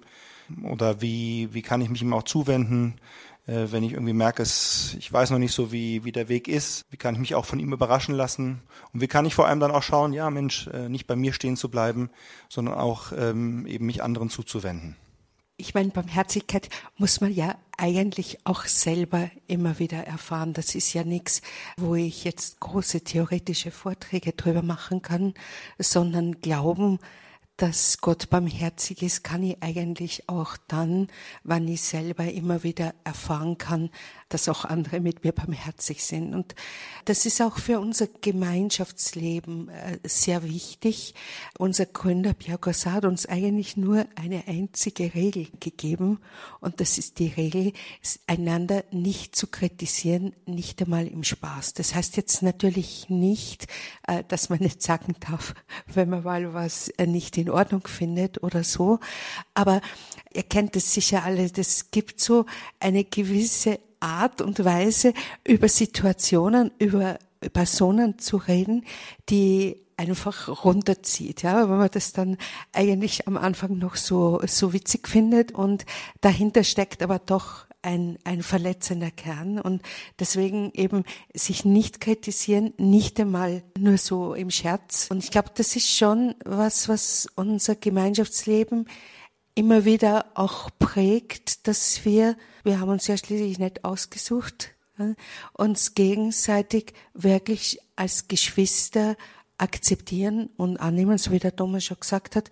Oder 0.63 1.01
wie, 1.01 1.49
wie 1.53 1.61
kann 1.61 1.81
ich 1.81 1.89
mich 1.89 2.01
ihm 2.01 2.13
auch 2.13 2.23
zuwenden? 2.23 2.95
Äh, 3.45 3.67
wenn 3.71 3.83
ich 3.83 3.93
irgendwie 3.93 4.13
merke, 4.13 4.41
es, 4.41 4.95
ich 4.97 5.11
weiß 5.11 5.31
noch 5.31 5.39
nicht 5.39 5.53
so, 5.53 5.71
wie, 5.71 6.03
wie 6.03 6.11
der 6.11 6.29
Weg 6.29 6.47
ist, 6.47 6.85
wie 6.89 6.97
kann 6.97 7.15
ich 7.15 7.21
mich 7.21 7.35
auch 7.35 7.45
von 7.45 7.59
ihm 7.59 7.73
überraschen 7.73 8.15
lassen 8.15 8.61
und 8.93 9.01
wie 9.01 9.07
kann 9.07 9.25
ich 9.25 9.35
vor 9.35 9.47
allem 9.47 9.59
dann 9.59 9.71
auch 9.71 9.83
schauen, 9.83 10.13
ja 10.13 10.29
Mensch, 10.29 10.67
äh, 10.67 10.89
nicht 10.89 11.07
bei 11.07 11.15
mir 11.15 11.33
stehen 11.33 11.57
zu 11.57 11.69
bleiben, 11.69 12.09
sondern 12.49 12.75
auch 12.75 13.11
ähm, 13.17 13.65
eben 13.65 13.85
mich 13.85 14.01
anderen 14.01 14.29
zuzuwenden. 14.29 14.95
Ich 15.55 15.75
meine, 15.75 15.89
Barmherzigkeit 15.89 16.69
muss 16.97 17.21
man 17.21 17.31
ja 17.31 17.55
eigentlich 17.77 18.39
auch 18.43 18.65
selber 18.65 19.29
immer 19.45 19.77
wieder 19.77 20.05
erfahren. 20.05 20.53
Das 20.53 20.73
ist 20.73 20.93
ja 20.93 21.03
nichts, 21.03 21.41
wo 21.77 21.95
ich 21.95 22.23
jetzt 22.23 22.59
große 22.59 23.01
theoretische 23.01 23.69
Vorträge 23.69 24.33
drüber 24.33 24.63
machen 24.63 25.03
kann, 25.03 25.35
sondern 25.77 26.41
Glauben 26.41 26.99
dass 27.57 27.99
Gott 27.99 28.29
barmherzig 28.29 29.03
ist, 29.03 29.23
kann 29.23 29.43
ich 29.43 29.61
eigentlich 29.61 30.27
auch 30.27 30.57
dann, 30.67 31.07
wann 31.43 31.67
ich 31.67 31.81
selber 31.81 32.25
immer 32.25 32.63
wieder 32.63 32.93
erfahren 33.03 33.57
kann, 33.57 33.89
dass 34.33 34.49
auch 34.49 34.65
andere 34.65 34.99
mit 34.99 35.23
mir 35.23 35.31
barmherzig 35.31 36.03
sind. 36.03 36.33
Und 36.33 36.55
das 37.05 37.25
ist 37.25 37.41
auch 37.41 37.59
für 37.59 37.79
unser 37.79 38.07
Gemeinschaftsleben 38.07 39.69
äh, 39.69 39.99
sehr 40.03 40.43
wichtig. 40.43 41.13
Unser 41.57 41.85
Gründer 41.85 42.33
Pierre 42.33 42.57
Gossard 42.57 42.93
hat 42.93 43.05
uns 43.05 43.25
eigentlich 43.25 43.77
nur 43.77 44.05
eine 44.15 44.47
einzige 44.47 45.13
Regel 45.13 45.47
gegeben. 45.59 46.19
Und 46.59 46.79
das 46.79 46.97
ist 46.97 47.19
die 47.19 47.27
Regel, 47.27 47.73
einander 48.27 48.83
nicht 48.91 49.35
zu 49.35 49.47
kritisieren, 49.47 50.33
nicht 50.45 50.81
einmal 50.81 51.07
im 51.07 51.23
Spaß. 51.23 51.73
Das 51.73 51.93
heißt 51.93 52.17
jetzt 52.17 52.41
natürlich 52.41 53.09
nicht, 53.09 53.67
äh, 54.07 54.23
dass 54.27 54.49
man 54.49 54.59
nicht 54.59 54.81
sagen 54.81 55.15
darf, 55.19 55.53
wenn 55.93 56.09
man 56.09 56.23
mal 56.23 56.53
was 56.53 56.89
äh, 56.89 57.05
nicht 57.05 57.37
in 57.37 57.49
Ordnung 57.49 57.87
findet 57.87 58.41
oder 58.41 58.63
so. 58.63 58.99
Aber 59.53 59.81
ihr 60.33 60.43
kennt 60.43 60.75
es 60.75 60.93
sicher 60.93 61.23
alle, 61.23 61.49
das 61.49 61.91
gibt 61.91 62.19
so 62.19 62.45
eine 62.79 63.03
gewisse 63.03 63.79
Art 64.03 64.41
und 64.41 64.63
Weise, 64.63 65.13
über 65.47 65.67
Situationen, 65.67 66.71
über 66.77 67.17
Personen 67.51 68.19
zu 68.19 68.37
reden, 68.37 68.85
die 69.29 69.77
einfach 69.97 70.65
runterzieht, 70.65 71.43
ja, 71.43 71.69
wenn 71.69 71.77
man 71.77 71.89
das 71.91 72.13
dann 72.13 72.37
eigentlich 72.71 73.27
am 73.27 73.37
Anfang 73.37 73.77
noch 73.77 73.95
so, 73.95 74.41
so 74.47 74.73
witzig 74.73 75.07
findet 75.07 75.51
und 75.51 75.85
dahinter 76.21 76.63
steckt 76.63 77.03
aber 77.03 77.19
doch 77.19 77.65
ein, 77.83 78.17
ein 78.23 78.41
verletzender 78.41 79.11
Kern 79.11 79.59
und 79.59 79.81
deswegen 80.19 80.71
eben 80.73 81.03
sich 81.33 81.65
nicht 81.65 81.99
kritisieren, 81.99 82.73
nicht 82.77 83.19
einmal 83.19 83.61
nur 83.77 83.97
so 83.97 84.33
im 84.33 84.49
Scherz. 84.49 85.07
Und 85.11 85.23
ich 85.23 85.31
glaube, 85.31 85.51
das 85.53 85.75
ist 85.75 85.89
schon 85.89 86.33
was, 86.45 86.87
was 86.87 87.27
unser 87.35 87.75
Gemeinschaftsleben 87.75 88.87
immer 89.55 89.85
wieder 89.85 90.25
auch 90.35 90.69
prägt, 90.79 91.67
dass 91.67 92.05
wir, 92.05 92.35
wir 92.63 92.79
haben 92.79 92.89
uns 92.89 93.07
ja 93.07 93.17
schließlich 93.17 93.59
nicht 93.59 93.85
ausgesucht, 93.85 94.75
uns 95.53 95.95
gegenseitig 95.95 96.93
wirklich 97.13 97.79
als 97.95 98.27
Geschwister 98.27 99.15
akzeptieren 99.57 100.49
und 100.57 100.77
annehmen, 100.77 101.17
so 101.17 101.31
wie 101.31 101.39
der 101.39 101.55
Thomas 101.55 101.85
schon 101.85 101.99
gesagt 101.99 102.35
hat, 102.35 102.49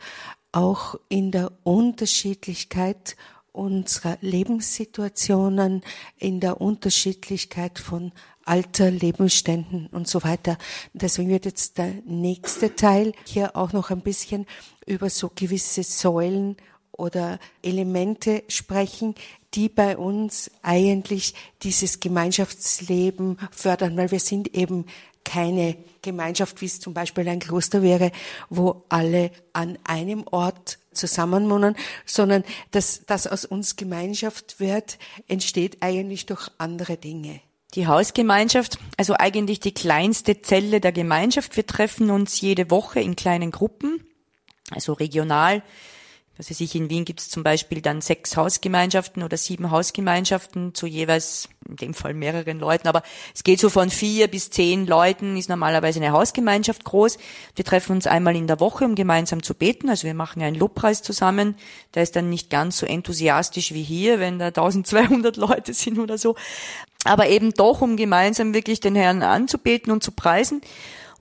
auch 0.52 0.96
in 1.10 1.32
der 1.32 1.52
Unterschiedlichkeit 1.64 3.16
unserer 3.52 4.18
Lebenssituationen, 4.22 5.82
in 6.18 6.40
der 6.40 6.62
Unterschiedlichkeit 6.62 7.80
von 7.80 8.14
Alter, 8.46 8.90
Lebensständen 8.90 9.88
und 9.88 10.08
so 10.08 10.24
weiter. 10.24 10.58
Deswegen 10.94 11.30
wird 11.30 11.46
jetzt 11.46 11.78
der 11.78 11.94
nächste 12.06 12.76
Teil 12.76 13.14
hier 13.26 13.56
auch 13.56 13.74
noch 13.74 13.92
ein 13.92 14.02
bisschen 14.02 14.46
über 14.86 15.10
so 15.10 15.30
gewisse 15.34 15.84
Säulen 15.84 16.56
oder 16.92 17.40
Elemente 17.62 18.44
sprechen, 18.48 19.16
die 19.54 19.70
bei 19.70 19.98
uns 19.98 20.52
eigentlich 20.62 21.34
dieses 21.64 22.00
Gemeinschaftsleben 22.00 23.38
fördern, 23.52 23.98
weil 23.98 24.12
wir 24.12 24.20
sind 24.20 24.56
eben 24.56 24.86
keine 25.24 25.78
Gemeinschaft, 26.02 26.62
wie 26.62 26.66
es 26.66 26.80
zum 26.80 26.94
Beispiel 26.94 27.28
ein 27.28 27.40
Kloster 27.40 27.82
wäre, 27.82 28.12
wo 28.50 28.84
alle 28.90 29.32
an 29.54 29.78
einem 29.84 30.26
Ort 30.32 30.80
zusammenwohnen, 30.94 31.76
sondern 32.06 32.44
dass 32.72 33.06
das 33.06 33.28
aus 33.28 33.46
uns 33.46 33.76
Gemeinschaft 33.76 34.60
wird, 34.60 34.98
entsteht 35.28 35.78
eigentlich 35.82 36.26
durch 36.26 36.50
andere 36.58 36.98
Dinge. 36.98 37.42
Die 37.76 37.88
Hausgemeinschaft, 37.88 38.80
also 38.98 39.16
eigentlich 39.18 39.62
die 39.62 39.74
kleinste 39.74 40.42
Zelle 40.42 40.82
der 40.82 40.92
Gemeinschaft. 40.92 41.56
Wir 41.56 41.66
treffen 41.66 42.10
uns 42.10 42.42
jede 42.42 42.70
Woche 42.70 43.00
in 43.00 43.16
kleinen 43.16 43.52
Gruppen, 43.52 44.04
also 44.72 44.94
regional 44.94 45.64
was 46.42 46.50
weiß 46.50 46.62
ich, 46.62 46.74
in 46.74 46.90
Wien 46.90 47.06
gibt 47.06 47.20
es 47.20 47.30
zum 47.30 47.44
Beispiel 47.44 47.82
dann 47.82 48.02
sechs 48.02 48.36
Hausgemeinschaften 48.36 49.22
oder 49.22 49.38
sieben 49.38 49.70
Hausgemeinschaften 49.70 50.74
zu 50.74 50.88
jeweils, 50.88 51.50
in 51.70 51.76
dem 51.76 51.94
Fall 51.94 52.16
mehreren 52.16 52.58
Leuten, 52.58 52.88
aber 52.88 53.04
es 53.36 53.44
geht 53.44 53.60
so 53.60 53.70
von 53.70 53.92
vier 53.92 54.28
bis 54.28 54.50
zehn 54.50 54.88
Leuten, 54.88 55.38
ist 55.38 55.50
normalerweise 55.50 56.00
eine 56.00 56.14
Hausgemeinschaft 56.14 56.84
groß. 56.84 57.20
Wir 57.56 57.64
treffen 57.64 57.92
uns 57.92 58.08
einmal 58.08 58.36
in 58.36 58.48
der 58.48 58.60
Woche, 58.60 58.86
um 58.86 58.96
gemeinsam 58.96 59.44
zu 59.44 59.54
beten, 59.54 59.88
also 59.88 60.08
wir 60.08 60.16
machen 60.16 60.42
einen 60.42 60.56
Lobpreis 60.56 61.04
zusammen. 61.04 61.54
Der 61.94 62.02
ist 62.02 62.16
dann 62.16 62.32
nicht 62.32 62.50
ganz 62.50 62.80
so 62.80 62.88
enthusiastisch 62.88 63.76
wie 63.76 63.84
hier, 63.84 64.20
wenn 64.20 64.40
da 64.40 64.48
1200 64.48 65.38
Leute 65.38 65.76
sind 65.76 66.00
oder 66.00 66.18
so, 66.18 66.36
aber 67.04 67.30
eben 67.30 67.54
doch, 67.54 67.82
um 67.82 67.98
gemeinsam 67.98 68.56
wirklich 68.56 68.80
den 68.80 68.96
Herrn 68.96 69.22
anzubeten 69.22 69.94
und 69.94 70.02
zu 70.02 70.12
preisen 70.12 70.64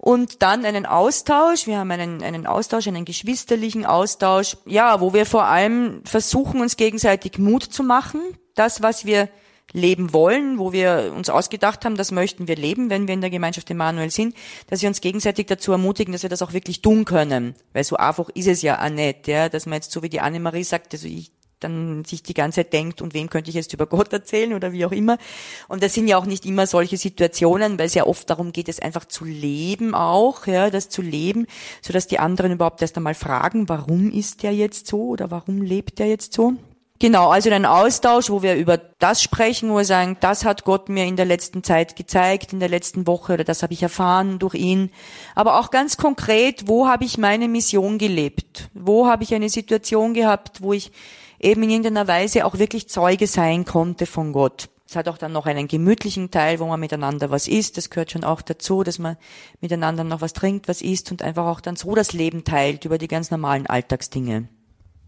und 0.00 0.40
dann 0.40 0.64
einen 0.64 0.86
Austausch. 0.86 1.66
Wir 1.66 1.78
haben 1.78 1.90
einen, 1.90 2.22
einen 2.22 2.46
Austausch, 2.46 2.88
einen 2.88 3.04
geschwisterlichen 3.04 3.84
Austausch, 3.84 4.56
ja, 4.64 5.00
wo 5.00 5.12
wir 5.12 5.26
vor 5.26 5.44
allem 5.44 6.02
versuchen, 6.04 6.62
uns 6.62 6.76
gegenseitig 6.76 7.38
Mut 7.38 7.64
zu 7.64 7.82
machen. 7.82 8.20
Das, 8.54 8.82
was 8.82 9.04
wir 9.04 9.28
leben 9.72 10.12
wollen, 10.14 10.58
wo 10.58 10.72
wir 10.72 11.12
uns 11.14 11.28
ausgedacht 11.28 11.84
haben, 11.84 11.96
das 11.96 12.12
möchten 12.12 12.48
wir 12.48 12.56
leben, 12.56 12.88
wenn 12.88 13.06
wir 13.06 13.14
in 13.14 13.20
der 13.20 13.30
Gemeinschaft 13.30 13.70
Emanuel 13.70 14.10
sind, 14.10 14.34
dass 14.68 14.80
wir 14.80 14.88
uns 14.88 15.02
gegenseitig 15.02 15.46
dazu 15.46 15.70
ermutigen, 15.70 16.12
dass 16.12 16.22
wir 16.22 16.30
das 16.30 16.42
auch 16.42 16.54
wirklich 16.54 16.80
tun 16.80 17.04
können. 17.04 17.54
Weil 17.74 17.84
so 17.84 17.96
einfach 17.96 18.30
ist 18.30 18.48
es 18.48 18.62
ja 18.62 18.82
auch 18.82 18.90
nicht, 18.90 19.28
ja, 19.28 19.50
dass 19.50 19.66
man 19.66 19.76
jetzt 19.76 19.92
so 19.92 20.02
wie 20.02 20.08
die 20.08 20.20
Annemarie 20.20 20.64
sagt, 20.64 20.94
also 20.94 21.06
ich 21.06 21.30
dann 21.60 22.04
sich 22.04 22.22
die 22.22 22.34
ganze 22.34 22.56
Zeit 22.56 22.72
denkt, 22.72 23.02
und 23.02 23.14
wem 23.14 23.30
könnte 23.30 23.50
ich 23.50 23.56
jetzt 23.56 23.72
über 23.72 23.86
Gott 23.86 24.12
erzählen 24.12 24.54
oder 24.54 24.72
wie 24.72 24.84
auch 24.84 24.92
immer. 24.92 25.18
Und 25.68 25.82
das 25.82 25.94
sind 25.94 26.08
ja 26.08 26.16
auch 26.16 26.26
nicht 26.26 26.46
immer 26.46 26.66
solche 26.66 26.96
Situationen, 26.96 27.78
weil 27.78 27.86
es 27.86 27.94
ja 27.94 28.06
oft 28.06 28.28
darum 28.28 28.52
geht, 28.52 28.68
es 28.68 28.80
einfach 28.80 29.04
zu 29.04 29.24
leben 29.24 29.94
auch, 29.94 30.46
ja, 30.46 30.70
das 30.70 30.88
zu 30.88 31.02
leben, 31.02 31.46
so 31.82 31.92
dass 31.92 32.06
die 32.06 32.18
anderen 32.18 32.52
überhaupt 32.52 32.82
erst 32.82 32.96
einmal 32.96 33.14
fragen, 33.14 33.68
warum 33.68 34.10
ist 34.10 34.42
der 34.42 34.52
jetzt 34.52 34.86
so 34.86 35.08
oder 35.08 35.30
warum 35.30 35.62
lebt 35.62 35.98
der 35.98 36.08
jetzt 36.08 36.32
so? 36.32 36.54
Genau, 37.02 37.30
also 37.30 37.48
ein 37.48 37.64
Austausch, 37.64 38.28
wo 38.28 38.42
wir 38.42 38.56
über 38.56 38.76
das 38.76 39.22
sprechen, 39.22 39.70
wo 39.70 39.78
wir 39.78 39.86
sagen, 39.86 40.18
das 40.20 40.44
hat 40.44 40.64
Gott 40.64 40.90
mir 40.90 41.06
in 41.06 41.16
der 41.16 41.24
letzten 41.24 41.64
Zeit 41.64 41.96
gezeigt, 41.96 42.52
in 42.52 42.60
der 42.60 42.68
letzten 42.68 43.06
Woche 43.06 43.32
oder 43.32 43.44
das 43.44 43.62
habe 43.62 43.72
ich 43.72 43.82
erfahren 43.82 44.38
durch 44.38 44.52
ihn. 44.52 44.90
Aber 45.34 45.58
auch 45.58 45.70
ganz 45.70 45.96
konkret, 45.96 46.68
wo 46.68 46.88
habe 46.88 47.06
ich 47.06 47.16
meine 47.16 47.48
Mission 47.48 47.96
gelebt? 47.96 48.68
Wo 48.74 49.06
habe 49.06 49.22
ich 49.22 49.34
eine 49.34 49.48
Situation 49.48 50.12
gehabt, 50.12 50.60
wo 50.60 50.74
ich 50.74 50.92
eben 51.40 51.62
in 51.62 51.70
irgendeiner 51.70 52.06
Weise 52.06 52.44
auch 52.44 52.58
wirklich 52.58 52.88
Zeuge 52.88 53.26
sein 53.26 53.64
konnte 53.64 54.06
von 54.06 54.32
Gott. 54.32 54.68
Es 54.88 54.96
hat 54.96 55.08
auch 55.08 55.18
dann 55.18 55.32
noch 55.32 55.46
einen 55.46 55.68
gemütlichen 55.68 56.32
Teil, 56.32 56.58
wo 56.58 56.66
man 56.66 56.80
miteinander 56.80 57.30
was 57.30 57.46
isst. 57.46 57.76
Das 57.76 57.90
gehört 57.90 58.10
schon 58.10 58.24
auch 58.24 58.42
dazu, 58.42 58.82
dass 58.82 58.98
man 58.98 59.16
miteinander 59.60 60.02
noch 60.02 60.20
was 60.20 60.32
trinkt, 60.32 60.66
was 60.66 60.82
isst 60.82 61.12
und 61.12 61.22
einfach 61.22 61.46
auch 61.46 61.60
dann 61.60 61.76
so 61.76 61.94
das 61.94 62.12
Leben 62.12 62.42
teilt 62.42 62.84
über 62.84 62.98
die 62.98 63.06
ganz 63.06 63.30
normalen 63.30 63.68
Alltagsdinge. 63.68 64.48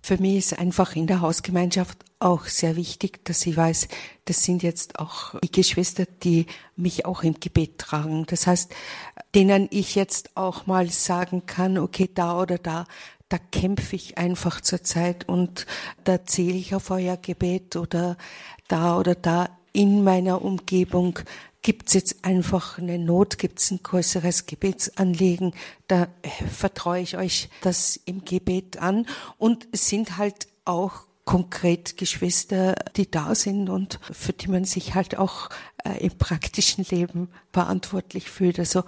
Für 0.04 0.18
mich 0.18 0.36
ist 0.36 0.58
einfach 0.58 0.94
in 0.96 1.06
der 1.06 1.20
Hausgemeinschaft 1.20 1.98
auch 2.18 2.46
sehr 2.46 2.76
wichtig, 2.76 3.24
dass 3.24 3.46
ich 3.46 3.56
weiß, 3.56 3.88
das 4.24 4.44
sind 4.44 4.62
jetzt 4.62 4.98
auch 4.98 5.38
die 5.40 5.50
Geschwister, 5.50 6.04
die 6.06 6.46
mich 6.76 7.04
auch 7.04 7.22
im 7.22 7.40
Gebet 7.40 7.78
tragen. 7.78 8.24
Das 8.26 8.46
heißt, 8.46 8.72
denen 9.34 9.68
ich 9.70 9.94
jetzt 9.94 10.36
auch 10.36 10.66
mal 10.66 10.88
sagen 10.90 11.46
kann, 11.46 11.78
okay, 11.78 12.08
da 12.12 12.40
oder 12.40 12.58
da, 12.58 12.86
da 13.32 13.38
kämpfe 13.38 13.96
ich 13.96 14.18
einfach 14.18 14.60
zur 14.60 14.82
Zeit 14.82 15.26
und 15.26 15.66
da 16.04 16.26
zähle 16.26 16.58
ich 16.58 16.74
auf 16.74 16.90
euer 16.90 17.16
Gebet 17.16 17.76
oder 17.76 18.18
da 18.68 18.98
oder 18.98 19.14
da 19.14 19.48
in 19.72 20.04
meiner 20.04 20.42
Umgebung. 20.42 21.18
Gibt's 21.62 21.94
jetzt 21.94 22.24
einfach 22.26 22.78
eine 22.78 22.98
Not, 22.98 23.38
gibt's 23.38 23.70
ein 23.70 23.80
größeres 23.82 24.44
Gebetsanliegen, 24.44 25.54
da 25.88 26.08
vertraue 26.50 27.00
ich 27.00 27.16
euch 27.16 27.48
das 27.62 27.98
im 28.04 28.24
Gebet 28.24 28.76
an. 28.78 29.06
Und 29.38 29.66
es 29.72 29.88
sind 29.88 30.18
halt 30.18 30.48
auch 30.66 31.06
konkret 31.24 31.96
Geschwister, 31.96 32.74
die 32.96 33.10
da 33.10 33.34
sind 33.34 33.68
und 33.68 34.00
für 34.10 34.32
die 34.32 34.48
man 34.48 34.64
sich 34.64 34.94
halt 34.94 35.18
auch 35.18 35.50
äh, 35.84 36.04
im 36.04 36.18
praktischen 36.18 36.84
Leben 36.84 37.28
verantwortlich 37.52 38.28
fühlt. 38.30 38.58
Also 38.58 38.82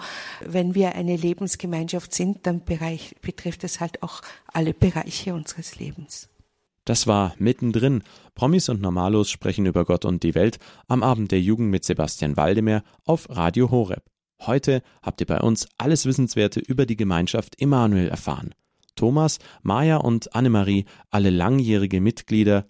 wenn 0.44 0.75
wir 0.75 0.94
eine 0.94 1.16
Lebensgemeinschaft 1.16 2.12
sind, 2.12 2.47
dann 2.47 2.64
Bereich, 2.64 3.14
betrifft 3.23 3.62
es 3.64 3.81
halt 3.81 4.03
auch 4.03 4.20
alle 4.53 4.75
Bereiche 4.75 5.35
unseres 5.35 5.79
Lebens. 5.79 6.29
Das 6.85 7.07
war 7.07 7.35
mittendrin. 7.38 8.03
Promis 8.35 8.68
und 8.68 8.83
Normalos 8.83 9.31
sprechen 9.31 9.64
über 9.64 9.85
Gott 9.85 10.05
und 10.05 10.23
die 10.23 10.35
Welt 10.35 10.59
am 10.87 11.03
Abend 11.03 11.33
der 11.33 11.40
Jugend 11.40 11.70
mit 11.70 11.85
Sebastian 11.85 12.37
Waldemar 12.37 12.83
auf 13.05 13.29
Radio 13.31 13.70
Horeb. 13.70 14.03
Heute 14.40 14.83
habt 15.03 15.20
ihr 15.20 15.27
bei 15.27 15.40
uns 15.40 15.66
alles 15.79 16.05
Wissenswerte 16.05 16.61
über 16.61 16.85
die 16.85 16.97
Gemeinschaft 16.97 17.61
Emanuel 17.61 18.09
erfahren. 18.09 18.55
Thomas, 18.94 19.38
Maja 19.62 19.96
und 19.96 20.35
Annemarie, 20.35 20.85
alle 21.11 21.30
langjährige 21.30 22.00
Mitglieder 22.00 22.66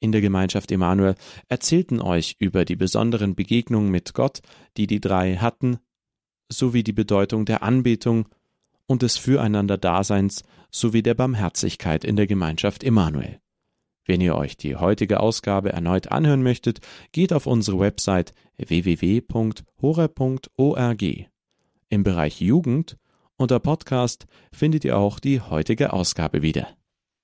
in 0.00 0.12
der 0.12 0.20
Gemeinschaft 0.20 0.70
Emanuel, 0.70 1.14
erzählten 1.48 2.00
euch 2.00 2.36
über 2.38 2.64
die 2.64 2.76
besonderen 2.76 3.34
Begegnungen 3.34 3.90
mit 3.90 4.14
Gott, 4.14 4.40
die 4.76 4.86
die 4.86 5.00
drei 5.00 5.36
hatten, 5.36 5.78
sowie 6.48 6.82
die 6.82 6.92
Bedeutung 6.92 7.44
der 7.44 7.62
Anbetung 7.62 8.28
und 8.86 9.02
des 9.02 9.16
Füreinander-Daseins 9.18 10.44
sowie 10.70 11.02
der 11.02 11.14
Barmherzigkeit 11.14 12.04
in 12.04 12.16
der 12.16 12.26
Gemeinschaft 12.26 12.84
Emanuel. 12.84 13.40
Wenn 14.04 14.20
ihr 14.22 14.36
euch 14.36 14.56
die 14.56 14.76
heutige 14.76 15.20
Ausgabe 15.20 15.72
erneut 15.72 16.10
anhören 16.10 16.42
möchtet, 16.42 16.80
geht 17.12 17.32
auf 17.32 17.46
unsere 17.46 17.78
Website 17.78 18.32
www.hore.org. 18.56 19.62
Im 21.90 22.02
Bereich 22.02 22.40
Jugend 22.40 22.96
unter 23.38 23.60
Podcast 23.60 24.26
findet 24.52 24.84
ihr 24.84 24.98
auch 24.98 25.20
die 25.20 25.40
heutige 25.40 25.92
Ausgabe 25.92 26.42
wieder. 26.42 26.77